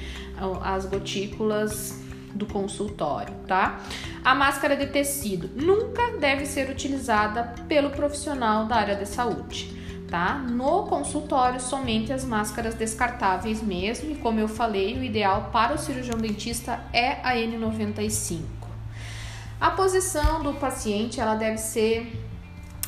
as 0.63 0.85
gotículas 0.85 1.99
do 2.34 2.46
consultório, 2.46 3.34
tá? 3.48 3.80
A 4.24 4.36
máscara 4.36 4.76
de 4.76 4.88
tecido 4.88 5.50
nunca 5.56 6.17
deve 6.17 6.46
ser 6.46 6.70
utilizada 6.70 7.56
pelo 7.67 7.89
profissional 7.89 8.65
da 8.65 8.76
área 8.76 8.96
de 8.96 9.08
saúde. 9.08 9.80
Tá? 10.10 10.34
No 10.36 10.88
consultório, 10.88 11.58
somente 11.58 12.12
as 12.12 12.26
máscaras 12.26 12.76
descartáveis 12.76 13.63
mesmo, 13.63 14.12
e 14.12 14.15
como 14.15 14.41
eu 14.41 14.48
falei, 14.50 14.98
o 14.98 15.04
ideal 15.04 15.50
para 15.54 15.74
o 15.74 15.78
cirurgião 15.78 16.17
dentista 16.17 16.82
é 16.91 17.12
a 17.24 17.34
N95. 17.36 18.41
A 19.58 19.72
posição 19.72 20.44
do 20.44 20.54
paciente 20.56 21.22
ela 21.22 21.36
deve 21.36 21.58
ser 21.58 22.12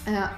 é, 0.06 0.30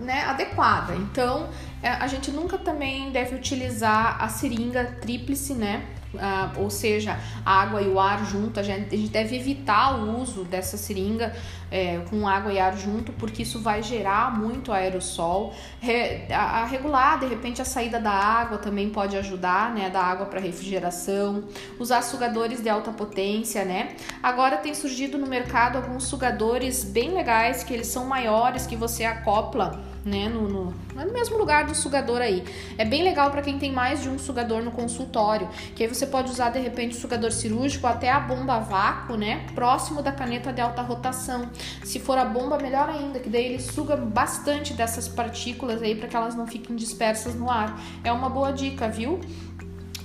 né, 0.00 0.22
adequada, 0.24 0.94
então 0.94 1.50
é, 1.82 1.90
a 1.90 2.06
gente 2.06 2.30
nunca 2.30 2.56
também 2.56 3.10
deve 3.10 3.34
utilizar 3.34 4.16
a 4.18 4.28
seringa 4.28 4.84
tríplice, 5.02 5.52
né? 5.52 5.84
Ah, 6.18 6.52
ou 6.56 6.70
seja, 6.70 7.18
a 7.44 7.62
água 7.62 7.80
e 7.82 7.88
o 7.88 7.98
ar 7.98 8.24
junto, 8.26 8.60
a 8.60 8.62
gente, 8.62 8.94
a 8.94 8.98
gente 8.98 9.10
deve 9.10 9.36
evitar 9.36 9.98
o 9.98 10.20
uso 10.20 10.44
dessa 10.44 10.76
seringa 10.76 11.34
é, 11.72 12.02
com 12.10 12.28
água 12.28 12.52
e 12.52 12.58
ar 12.58 12.76
junto, 12.76 13.12
porque 13.12 13.42
isso 13.42 13.58
vai 13.58 13.82
gerar 13.82 14.38
muito 14.38 14.70
aerossol. 14.70 15.54
Re, 15.80 16.26
a, 16.30 16.60
a, 16.60 16.64
regular, 16.66 17.18
de 17.18 17.26
repente, 17.26 17.62
a 17.62 17.64
saída 17.64 17.98
da 17.98 18.12
água 18.12 18.58
também 18.58 18.90
pode 18.90 19.16
ajudar, 19.16 19.72
né? 19.74 19.88
Da 19.88 20.02
água 20.02 20.26
para 20.26 20.38
refrigeração. 20.38 21.44
Usar 21.80 22.02
sugadores 22.02 22.62
de 22.62 22.68
alta 22.68 22.92
potência, 22.92 23.64
né? 23.64 23.96
Agora 24.22 24.58
tem 24.58 24.74
surgido 24.74 25.16
no 25.16 25.26
mercado 25.26 25.76
alguns 25.76 26.04
sugadores 26.04 26.84
bem 26.84 27.14
legais, 27.14 27.64
que 27.64 27.72
eles 27.72 27.86
são 27.86 28.04
maiores, 28.04 28.66
que 28.66 28.76
você 28.76 29.04
acopla 29.04 29.92
né, 30.04 30.28
no, 30.28 30.48
no, 30.48 30.74
no, 30.94 31.12
mesmo 31.12 31.38
lugar 31.38 31.64
do 31.64 31.74
sugador 31.74 32.20
aí. 32.20 32.44
É 32.76 32.84
bem 32.84 33.02
legal 33.02 33.30
para 33.30 33.42
quem 33.42 33.58
tem 33.58 33.72
mais 33.72 34.02
de 34.02 34.08
um 34.08 34.18
sugador 34.18 34.62
no 34.62 34.70
consultório, 34.70 35.48
que 35.74 35.82
aí 35.82 35.88
você 35.88 36.06
pode 36.06 36.30
usar 36.30 36.50
de 36.50 36.58
repente 36.58 36.96
o 36.96 37.00
sugador 37.00 37.30
cirúrgico 37.32 37.86
até 37.86 38.10
a 38.10 38.18
bomba 38.18 38.58
vácuo, 38.58 39.16
né, 39.16 39.46
próximo 39.54 40.02
da 40.02 40.12
caneta 40.12 40.52
de 40.52 40.60
alta 40.60 40.82
rotação. 40.82 41.48
Se 41.84 41.98
for 42.00 42.18
a 42.18 42.24
bomba, 42.24 42.58
melhor 42.58 42.88
ainda, 42.88 43.18
que 43.18 43.28
daí 43.28 43.46
ele 43.46 43.62
suga 43.62 43.96
bastante 43.96 44.74
dessas 44.74 45.08
partículas 45.08 45.82
aí 45.82 45.94
para 45.94 46.08
que 46.08 46.16
elas 46.16 46.34
não 46.34 46.46
fiquem 46.46 46.76
dispersas 46.76 47.34
no 47.34 47.50
ar. 47.50 47.80
É 48.02 48.12
uma 48.12 48.28
boa 48.28 48.52
dica, 48.52 48.88
viu? 48.88 49.20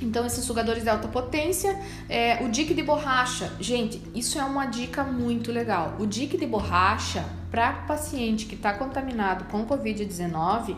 Então, 0.02 0.26
esses 0.26 0.46
sugadores 0.46 0.84
de 0.84 0.90
alta 0.90 1.08
potência, 1.08 1.80
é, 2.08 2.44
o 2.44 2.50
dique 2.50 2.74
de 2.74 2.84
borracha, 2.84 3.52
gente, 3.60 4.02
isso 4.14 4.38
é 4.38 4.44
uma 4.44 4.66
dica 4.66 5.04
muito 5.04 5.52
legal. 5.52 5.96
O 6.00 6.06
dique 6.06 6.38
de 6.38 6.46
borracha 6.46 7.26
para 7.50 7.74
paciente 7.74 8.46
que 8.46 8.56
está 8.56 8.74
contaminado 8.74 9.46
com 9.46 9.66
Covid-19 9.66 10.76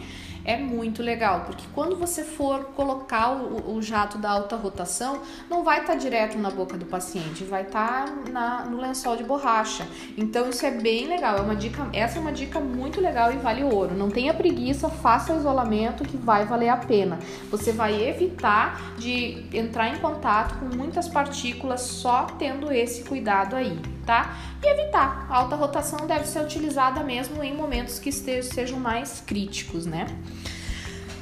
é 0.49 0.57
muito 0.57 1.03
legal, 1.03 1.41
porque 1.45 1.63
quando 1.75 1.95
você 1.95 2.23
for 2.23 2.65
colocar 2.75 3.29
o, 3.33 3.75
o 3.75 3.81
jato 3.83 4.17
da 4.17 4.31
alta 4.31 4.55
rotação, 4.55 5.21
não 5.47 5.63
vai 5.63 5.81
estar 5.81 5.93
tá 5.93 5.99
direto 5.99 6.39
na 6.39 6.49
boca 6.49 6.75
do 6.75 6.85
paciente, 6.85 7.43
vai 7.43 7.61
estar 7.61 8.05
tá 8.05 8.65
no 8.65 8.81
lençol 8.81 9.15
de 9.15 9.23
borracha. 9.23 9.87
Então 10.17 10.49
isso 10.49 10.65
é 10.65 10.71
bem 10.71 11.07
legal, 11.07 11.37
é 11.37 11.41
uma 11.41 11.55
dica, 11.55 11.87
essa 11.93 12.17
é 12.17 12.21
uma 12.21 12.31
dica 12.31 12.59
muito 12.59 12.99
legal 12.99 13.31
e 13.31 13.37
vale 13.37 13.63
ouro. 13.63 13.93
Não 13.93 14.09
tenha 14.09 14.33
preguiça, 14.33 14.89
faça 14.89 15.33
o 15.33 15.37
isolamento 15.37 16.03
que 16.03 16.17
vai 16.17 16.45
valer 16.45 16.69
a 16.69 16.77
pena. 16.77 17.19
Você 17.51 17.71
vai 17.71 18.09
evitar 18.09 18.95
de 18.97 19.45
entrar 19.53 19.89
em 19.89 19.99
contato 19.99 20.57
com 20.57 20.75
muitas 20.75 21.07
partículas 21.07 21.81
só 21.81 22.23
tendo 22.39 22.71
esse 22.71 23.03
cuidado 23.03 23.55
aí, 23.55 23.79
tá? 24.09 24.35
E 24.63 24.67
evitar. 24.67 25.27
A 25.29 25.35
alta 25.37 25.55
rotação 25.55 26.07
deve 26.07 26.25
ser 26.25 26.39
utilizada 26.39 27.03
mesmo 27.03 27.43
em 27.43 27.55
momentos 27.55 27.99
que 27.99 28.09
estejam, 28.09 28.51
sejam 28.51 28.79
mais 28.79 29.21
críticos, 29.23 29.85
né? 29.85 30.07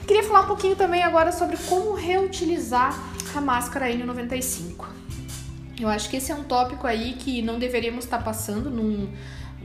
Queria 0.08 0.24
falar 0.24 0.44
um 0.44 0.48
pouquinho 0.48 0.74
também 0.74 1.04
agora 1.04 1.34
sobre 1.34 1.58
como 1.68 1.94
reutilizar 1.96 2.98
a 3.36 3.42
máscara 3.42 3.90
N95. 3.90 4.86
Eu 5.78 5.90
acho 5.90 6.10
que 6.10 6.16
esse 6.16 6.32
é 6.32 6.36
um 6.36 6.46
tópico 6.46 6.88
aí 6.88 7.16
que 7.16 7.42
não 7.42 7.60
deveríamos 7.60 8.06
estar 8.06 8.24
passando 8.24 8.70
num, 8.70 9.12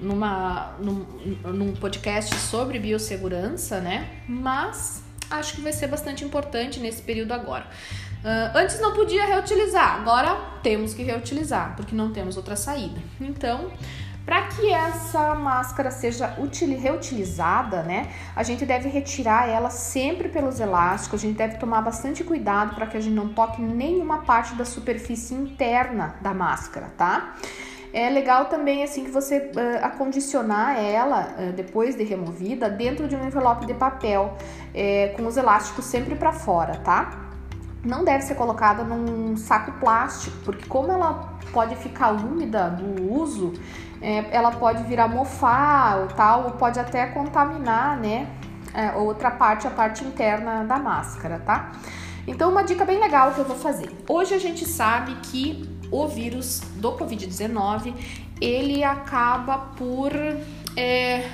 numa, 0.03 0.75
num, 0.81 1.07
num 1.45 1.77
podcast 1.77 2.35
sobre 2.35 2.81
biossegurança, 2.81 3.81
né? 3.81 4.25
Mas 4.29 5.01
acho 5.31 5.55
que 5.55 5.61
vai 5.61 5.73
ser 5.73 5.87
bastante 5.87 6.25
importante 6.25 6.81
nesse 6.81 7.01
período 7.03 7.31
agora. 7.31 7.69
Uh, 8.23 8.57
antes 8.57 8.81
não 8.81 8.93
podia 8.93 9.27
reutilizar, 9.27 9.97
agora 9.97 10.37
temos 10.63 10.95
que 10.95 11.03
reutilizar, 11.03 11.75
porque 11.75 11.95
não 11.95 12.13
temos 12.13 12.37
outra 12.37 12.55
saída. 12.55 13.01
Então, 13.21 13.71
para 14.25 14.43
que 14.43 14.73
essa 14.73 15.35
máscara 15.35 15.91
seja 15.91 16.37
reutilizada, 16.81 17.83
né, 17.83 18.13
a 18.37 18.45
gente 18.45 18.65
deve 18.65 18.89
retirar 18.89 19.49
ela 19.49 19.71
sempre 19.71 20.29
pelos 20.29 20.61
elásticos, 20.61 21.21
a 21.21 21.27
gente 21.27 21.37
deve 21.37 21.57
tomar 21.57 21.83
bastante 21.83 22.23
cuidado 22.23 22.77
para 22.77 22.87
que 22.87 22.97
a 22.97 23.01
gente 23.01 23.15
não 23.15 23.31
toque 23.31 23.61
nenhuma 23.61 24.23
parte 24.23 24.55
da 24.55 24.65
superfície 24.65 25.35
interna 25.35 26.15
da 26.21 26.33
máscara, 26.33 26.93
tá? 26.97 27.35
É 27.93 28.09
legal 28.09 28.47
também 28.47 28.85
assim 28.85 29.05
que 29.05 29.11
você 29.11 29.51
uh, 29.55 29.85
acondicionar 29.85 30.79
ela 30.79 31.35
uh, 31.37 31.53
depois 31.53 31.95
de 31.95 32.05
removida 32.05 32.71
dentro 32.71 33.07
de 33.07 33.15
um 33.15 33.27
envelope 33.27 33.67
de 33.67 33.75
papel 33.75 34.35
uh, 34.39 35.17
com 35.17 35.27
os 35.27 35.37
elásticos 35.37 35.85
sempre 35.85 36.15
para 36.15 36.33
fora, 36.33 36.79
tá? 36.79 37.32
Não 37.85 38.05
deve 38.05 38.23
ser 38.23 38.37
colocada 38.37 38.85
num 38.85 39.37
saco 39.37 39.73
plástico, 39.73 40.37
porque 40.45 40.67
como 40.67 40.93
ela 40.93 41.37
pode 41.53 41.75
ficar 41.77 42.13
úmida 42.13 42.71
do 42.71 43.13
uso, 43.13 43.53
é, 44.01 44.25
ela 44.31 44.53
pode 44.53 44.83
virar 44.85 45.09
mofar 45.09 45.99
ou 45.99 46.07
tal, 46.09 46.45
ou 46.45 46.51
pode 46.53 46.79
até 46.79 47.07
contaminar, 47.07 47.97
né? 47.99 48.29
É, 48.75 48.93
outra 48.93 49.31
parte, 49.31 49.67
a 49.67 49.71
parte 49.71 50.05
interna 50.05 50.65
da 50.65 50.79
máscara, 50.79 51.39
tá? 51.41 51.73
Então, 52.27 52.51
uma 52.51 52.63
dica 52.63 52.85
bem 52.85 53.01
legal 53.01 53.33
que 53.33 53.41
eu 53.41 53.45
vou 53.45 53.57
fazer. 53.57 53.91
Hoje 54.09 54.33
a 54.35 54.39
gente 54.39 54.65
sabe 54.65 55.15
que 55.17 55.69
o 55.91 56.07
vírus 56.07 56.61
do 56.77 56.93
Covid-19 56.93 57.95
ele 58.41 58.83
acaba 58.83 59.59
por 59.77 60.13
é, 60.77 61.29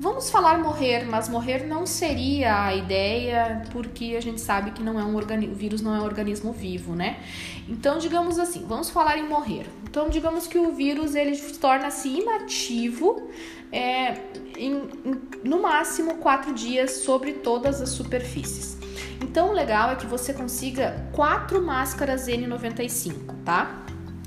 Vamos 0.00 0.30
falar 0.30 0.60
morrer, 0.60 1.04
mas 1.06 1.28
morrer 1.28 1.66
não 1.66 1.84
seria 1.84 2.66
a 2.66 2.74
ideia, 2.74 3.64
porque 3.72 4.14
a 4.16 4.20
gente 4.20 4.40
sabe 4.40 4.70
que 4.70 4.80
não 4.80 4.98
é 4.98 5.02
um 5.02 5.16
organismo, 5.16 5.54
o 5.54 5.56
vírus 5.56 5.82
não 5.82 5.92
é 5.92 5.98
um 5.98 6.04
organismo 6.04 6.52
vivo, 6.52 6.94
né? 6.94 7.18
Então, 7.68 7.98
digamos 7.98 8.38
assim, 8.38 8.64
vamos 8.64 8.88
falar 8.90 9.18
em 9.18 9.28
morrer. 9.28 9.66
Então, 9.82 10.08
digamos 10.08 10.46
que 10.46 10.56
o 10.56 10.72
vírus 10.72 11.16
ele 11.16 11.36
torna-se 11.36 12.08
inativo 12.10 13.28
é, 13.72 14.18
em, 14.56 14.76
em, 15.04 15.20
no 15.42 15.60
máximo 15.60 16.18
quatro 16.18 16.54
dias 16.54 16.92
sobre 16.98 17.32
todas 17.32 17.80
as 17.80 17.88
superfícies. 17.88 18.78
Então, 19.20 19.50
o 19.50 19.52
legal 19.52 19.90
é 19.90 19.96
que 19.96 20.06
você 20.06 20.32
consiga 20.32 21.10
quatro 21.12 21.60
máscaras 21.60 22.28
N95, 22.28 23.34
tá? 23.44 23.84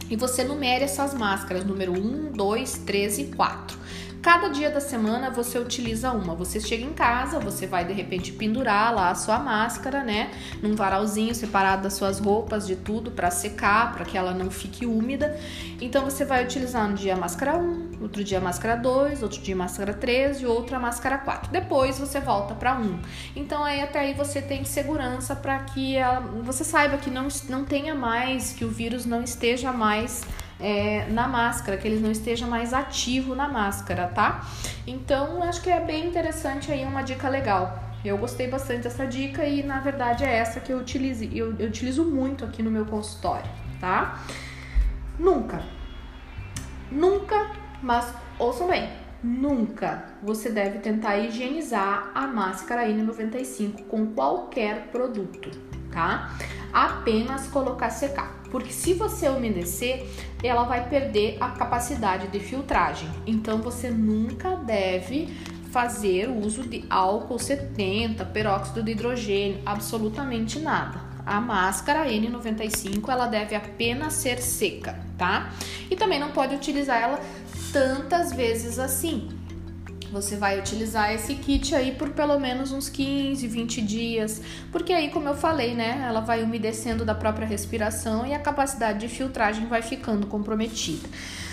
E 0.10 0.17
você 0.17 0.43
numere 0.43 0.84
essas 0.84 1.13
máscaras, 1.13 1.63
número 1.63 1.93
1, 1.93 2.34
2, 2.34 2.73
3 2.79 3.19
e 3.19 3.25
4. 3.27 3.79
Cada 4.21 4.49
dia 4.49 4.69
da 4.69 4.79
semana 4.79 5.31
você 5.31 5.57
utiliza 5.57 6.12
uma. 6.12 6.36
Você 6.36 6.60
chega 6.60 6.84
em 6.84 6.93
casa, 6.93 7.39
você 7.39 7.65
vai 7.65 7.84
de 7.84 7.91
repente 7.91 8.31
pendurar 8.31 8.93
lá 8.93 9.10
a 9.10 9.15
sua 9.15 9.39
máscara, 9.39 10.03
né? 10.03 10.29
Num 10.62 10.75
varalzinho 10.75 11.34
separado 11.34 11.81
das 11.81 11.95
suas 11.95 12.19
roupas, 12.19 12.67
de 12.67 12.75
tudo, 12.75 13.10
para 13.10 13.31
secar, 13.31 13.91
para 13.93 14.05
que 14.05 14.15
ela 14.15 14.31
não 14.31 14.51
fique 14.51 14.86
úmida. 14.86 15.36
Então 15.81 16.05
você 16.05 16.23
vai 16.23 16.43
utilizar 16.43 16.88
um 16.88 16.93
dia 16.93 17.15
a 17.15 17.17
máscara 17.17 17.57
1, 17.57 17.97
outro 17.99 18.23
dia 18.23 18.38
a 18.38 18.41
máscara 18.41 18.75
2, 18.75 19.23
outro 19.23 19.41
dia 19.41 19.55
a 19.55 19.57
máscara 19.57 19.91
3 19.91 20.41
e 20.41 20.45
outro 20.45 20.75
a 20.75 20.79
máscara 20.79 21.17
4. 21.17 21.51
Depois 21.51 21.97
você 21.97 22.19
volta 22.19 22.53
para 22.53 22.75
1. 22.77 22.99
Então 23.36 23.63
aí 23.63 23.81
até 23.81 24.01
aí 24.01 24.13
você 24.13 24.39
tem 24.39 24.63
segurança 24.65 25.36
para 25.36 25.57
que 25.63 25.95
ela, 25.95 26.19
você 26.43 26.63
saiba 26.63 26.95
que 26.97 27.10
não, 27.10 27.27
não 27.49 27.65
tenha 27.65 27.95
mais, 27.95 28.53
que 28.53 28.63
o 28.63 28.69
vírus 28.69 29.03
não 29.03 29.23
esteja 29.23 29.73
mais 29.73 30.23
é, 30.62 31.08
na 31.10 31.28
máscara, 31.28 31.78
que 31.78 31.88
ele 31.88 32.00
não 32.00 32.12
esteja 32.12 32.45
mais 32.45 32.74
ativo 32.74 33.34
na 33.36 33.50
máscara, 33.50 34.08
tá? 34.08 34.45
Então, 34.86 35.41
acho 35.43 35.62
que 35.62 35.69
é 35.69 35.80
bem 35.80 36.08
interessante 36.08 36.71
aí, 36.71 36.86
uma 36.86 37.02
dica 37.02 37.28
legal. 37.28 37.84
Eu 38.06 38.17
gostei 38.17 38.47
bastante 38.47 38.84
dessa 38.84 39.06
dica 39.06 39.43
e, 39.45 39.63
na 39.63 39.80
verdade, 39.80 40.24
é 40.24 40.34
essa 40.34 40.60
que 40.60 40.71
eu 40.71 40.78
utilizo, 40.78 41.24
eu, 41.26 41.56
eu 41.58 41.67
utilizo 41.67 42.04
muito 42.04 42.45
aqui 42.45 42.63
no 42.63 42.71
meu 42.71 42.86
consultório, 42.86 43.50
tá? 43.80 44.19
Nunca, 45.19 45.62
nunca, 46.91 47.52
mas 47.82 48.12
ouçam 48.39 48.67
bem, 48.67 48.89
nunca 49.24 50.06
você 50.24 50.50
deve 50.50 50.80
tentar 50.80 51.17
higienizar 51.19 52.12
a 52.15 52.26
máscara 52.26 52.88
N95 52.88 53.86
com 53.88 54.08
qualquer 54.13 54.88
produto, 54.88 55.52
tá? 55.91 56.32
Apenas 56.74 57.47
colocar 57.47 57.91
secar 57.91 58.41
porque 58.52 58.74
se 58.74 58.93
você 58.93 59.30
umedecer, 59.30 60.06
ela 60.43 60.63
vai 60.63 60.88
perder 60.88 61.38
a 61.39 61.49
capacidade 61.49 62.27
de 62.27 62.39
filtragem. 62.39 63.10
Então 63.25 63.60
você 63.60 63.89
nunca 63.89 64.56
deve 64.56 65.27
fazer 65.71 66.30
uso 66.30 66.63
de 66.63 66.84
álcool 66.89 67.39
70, 67.39 68.25
peróxido 68.25 68.84
de 68.84 68.91
hidrogênio, 68.91 69.62
absolutamente 69.65 70.60
nada. 70.60 70.99
A 71.25 71.39
máscara 71.39 72.06
N95 72.08 73.08
ela 73.08 73.27
deve 73.27 73.56
apenas 73.56 74.13
ser 74.13 74.41
seca, 74.41 74.99
tá? 75.17 75.51
E 75.89 75.95
também 75.95 76.19
não 76.19 76.32
pode 76.32 76.56
utilizar 76.56 77.01
ela 77.01 77.19
tantas 77.71 78.34
vezes 78.34 78.80
assim, 78.80 79.30
você 80.12 80.36
vai 80.36 80.60
utilizar 80.60 81.13
esse 81.13 81.36
kit 81.36 81.74
aí 81.74 81.93
por 81.93 82.10
pelo 82.10 82.38
menos 82.39 82.71
uns 82.71 82.89
15, 82.89 83.47
20 83.47 83.82
dias, 83.82 84.41
porque 84.71 84.91
aí, 84.91 85.10
como 85.10 85.30
eu 85.30 85.36
falei, 85.36 85.74
né, 85.74 86.04
ela 86.08 86.19
vai 86.19 86.43
umedecendo 86.43 87.06
da 87.06 87.15
própria 87.15 87.47
respiração 87.47 88.26
e 88.26 88.34
a 88.34 88.39
capacidade 88.39 89.00
de 89.00 89.08
filtragem 89.08 89.67
vai 89.67 89.82
ficando 89.82 90.28
comprometida. 90.28 91.08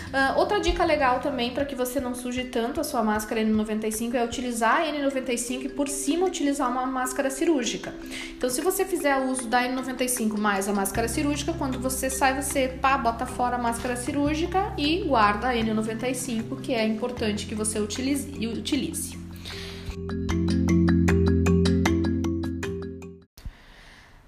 Uh, 0.09 0.39
outra 0.39 0.59
dica 0.59 0.85
legal 0.85 1.21
também 1.21 1.51
para 1.51 1.67
que 1.67 1.75
você 1.75 2.01
não 2.01 2.15
suje 2.15 2.45
tanto 2.45 2.81
a 2.81 2.85
sua 2.85 3.03
máscara 3.03 3.43
N95 3.43 4.15
é 4.15 4.25
utilizar 4.25 4.81
a 4.81 4.85
N95 4.87 5.67
e 5.67 5.69
por 5.69 5.87
cima 5.87 6.27
utilizar 6.27 6.71
uma 6.71 6.87
máscara 6.87 7.29
cirúrgica. 7.29 7.95
Então, 8.31 8.49
se 8.49 8.63
você 8.63 8.87
fizer 8.87 9.19
uso 9.19 9.47
da 9.49 9.63
N95 9.63 10.39
mais 10.39 10.67
a 10.67 10.73
máscara 10.73 11.09
cirúrgica, 11.09 11.53
quando 11.53 11.79
você 11.79 12.09
sai, 12.09 12.41
você 12.41 12.69
pá, 12.69 12.97
bota 12.97 13.27
fora 13.27 13.57
a 13.57 13.59
máscara 13.59 13.97
cirúrgica 13.97 14.73
e 14.79 15.05
guarda 15.05 15.49
a 15.49 15.55
N95, 15.55 16.59
que 16.63 16.73
é 16.73 16.87
importante 16.87 17.45
que 17.45 17.55
você 17.55 17.79
utilize. 17.79 18.29
utilize. 18.47 19.19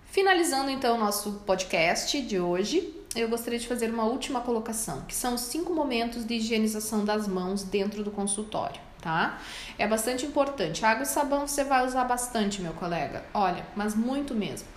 Finalizando 0.04 0.70
então 0.70 0.96
o 0.96 1.00
nosso 1.00 1.32
podcast 1.46 2.20
de 2.20 2.38
hoje, 2.38 2.99
eu 3.14 3.28
gostaria 3.28 3.58
de 3.58 3.66
fazer 3.66 3.90
uma 3.90 4.04
última 4.04 4.40
colocação, 4.40 5.02
que 5.02 5.14
são 5.14 5.34
os 5.34 5.40
cinco 5.42 5.74
momentos 5.74 6.24
de 6.24 6.34
higienização 6.34 7.04
das 7.04 7.26
mãos 7.26 7.64
dentro 7.64 8.04
do 8.04 8.10
consultório, 8.10 8.80
tá? 9.00 9.38
É 9.78 9.86
bastante 9.86 10.24
importante. 10.24 10.84
Água 10.84 11.02
e 11.02 11.06
sabão 11.06 11.46
você 11.46 11.64
vai 11.64 11.84
usar 11.84 12.04
bastante, 12.04 12.62
meu 12.62 12.72
colega. 12.72 13.24
Olha, 13.34 13.66
mas 13.74 13.94
muito 13.94 14.34
mesmo. 14.34 14.68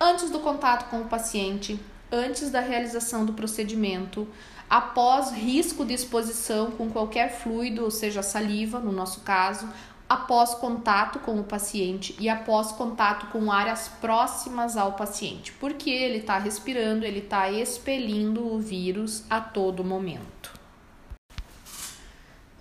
Antes 0.00 0.30
do 0.30 0.40
contato 0.40 0.88
com 0.88 1.02
o 1.02 1.04
paciente, 1.04 1.78
antes 2.10 2.50
da 2.50 2.60
realização 2.60 3.26
do 3.26 3.34
procedimento, 3.34 4.26
após 4.68 5.30
risco 5.30 5.84
de 5.84 5.92
exposição 5.92 6.70
com 6.70 6.90
qualquer 6.90 7.30
fluido, 7.30 7.84
ou 7.84 7.90
seja, 7.90 8.22
saliva, 8.22 8.78
no 8.78 8.90
nosso 8.90 9.20
caso, 9.20 9.68
após 10.12 10.54
contato 10.54 11.18
com 11.20 11.40
o 11.40 11.44
paciente 11.44 12.14
e 12.20 12.28
após 12.28 12.72
contato 12.72 13.28
com 13.28 13.50
áreas 13.50 13.88
próximas 13.88 14.76
ao 14.76 14.92
paciente, 14.92 15.52
porque 15.52 15.88
ele 15.88 16.18
está 16.18 16.36
respirando, 16.38 17.06
ele 17.06 17.20
está 17.20 17.50
expelindo 17.50 18.46
o 18.46 18.58
vírus 18.58 19.24
a 19.30 19.40
todo 19.40 19.82
momento. 19.82 20.52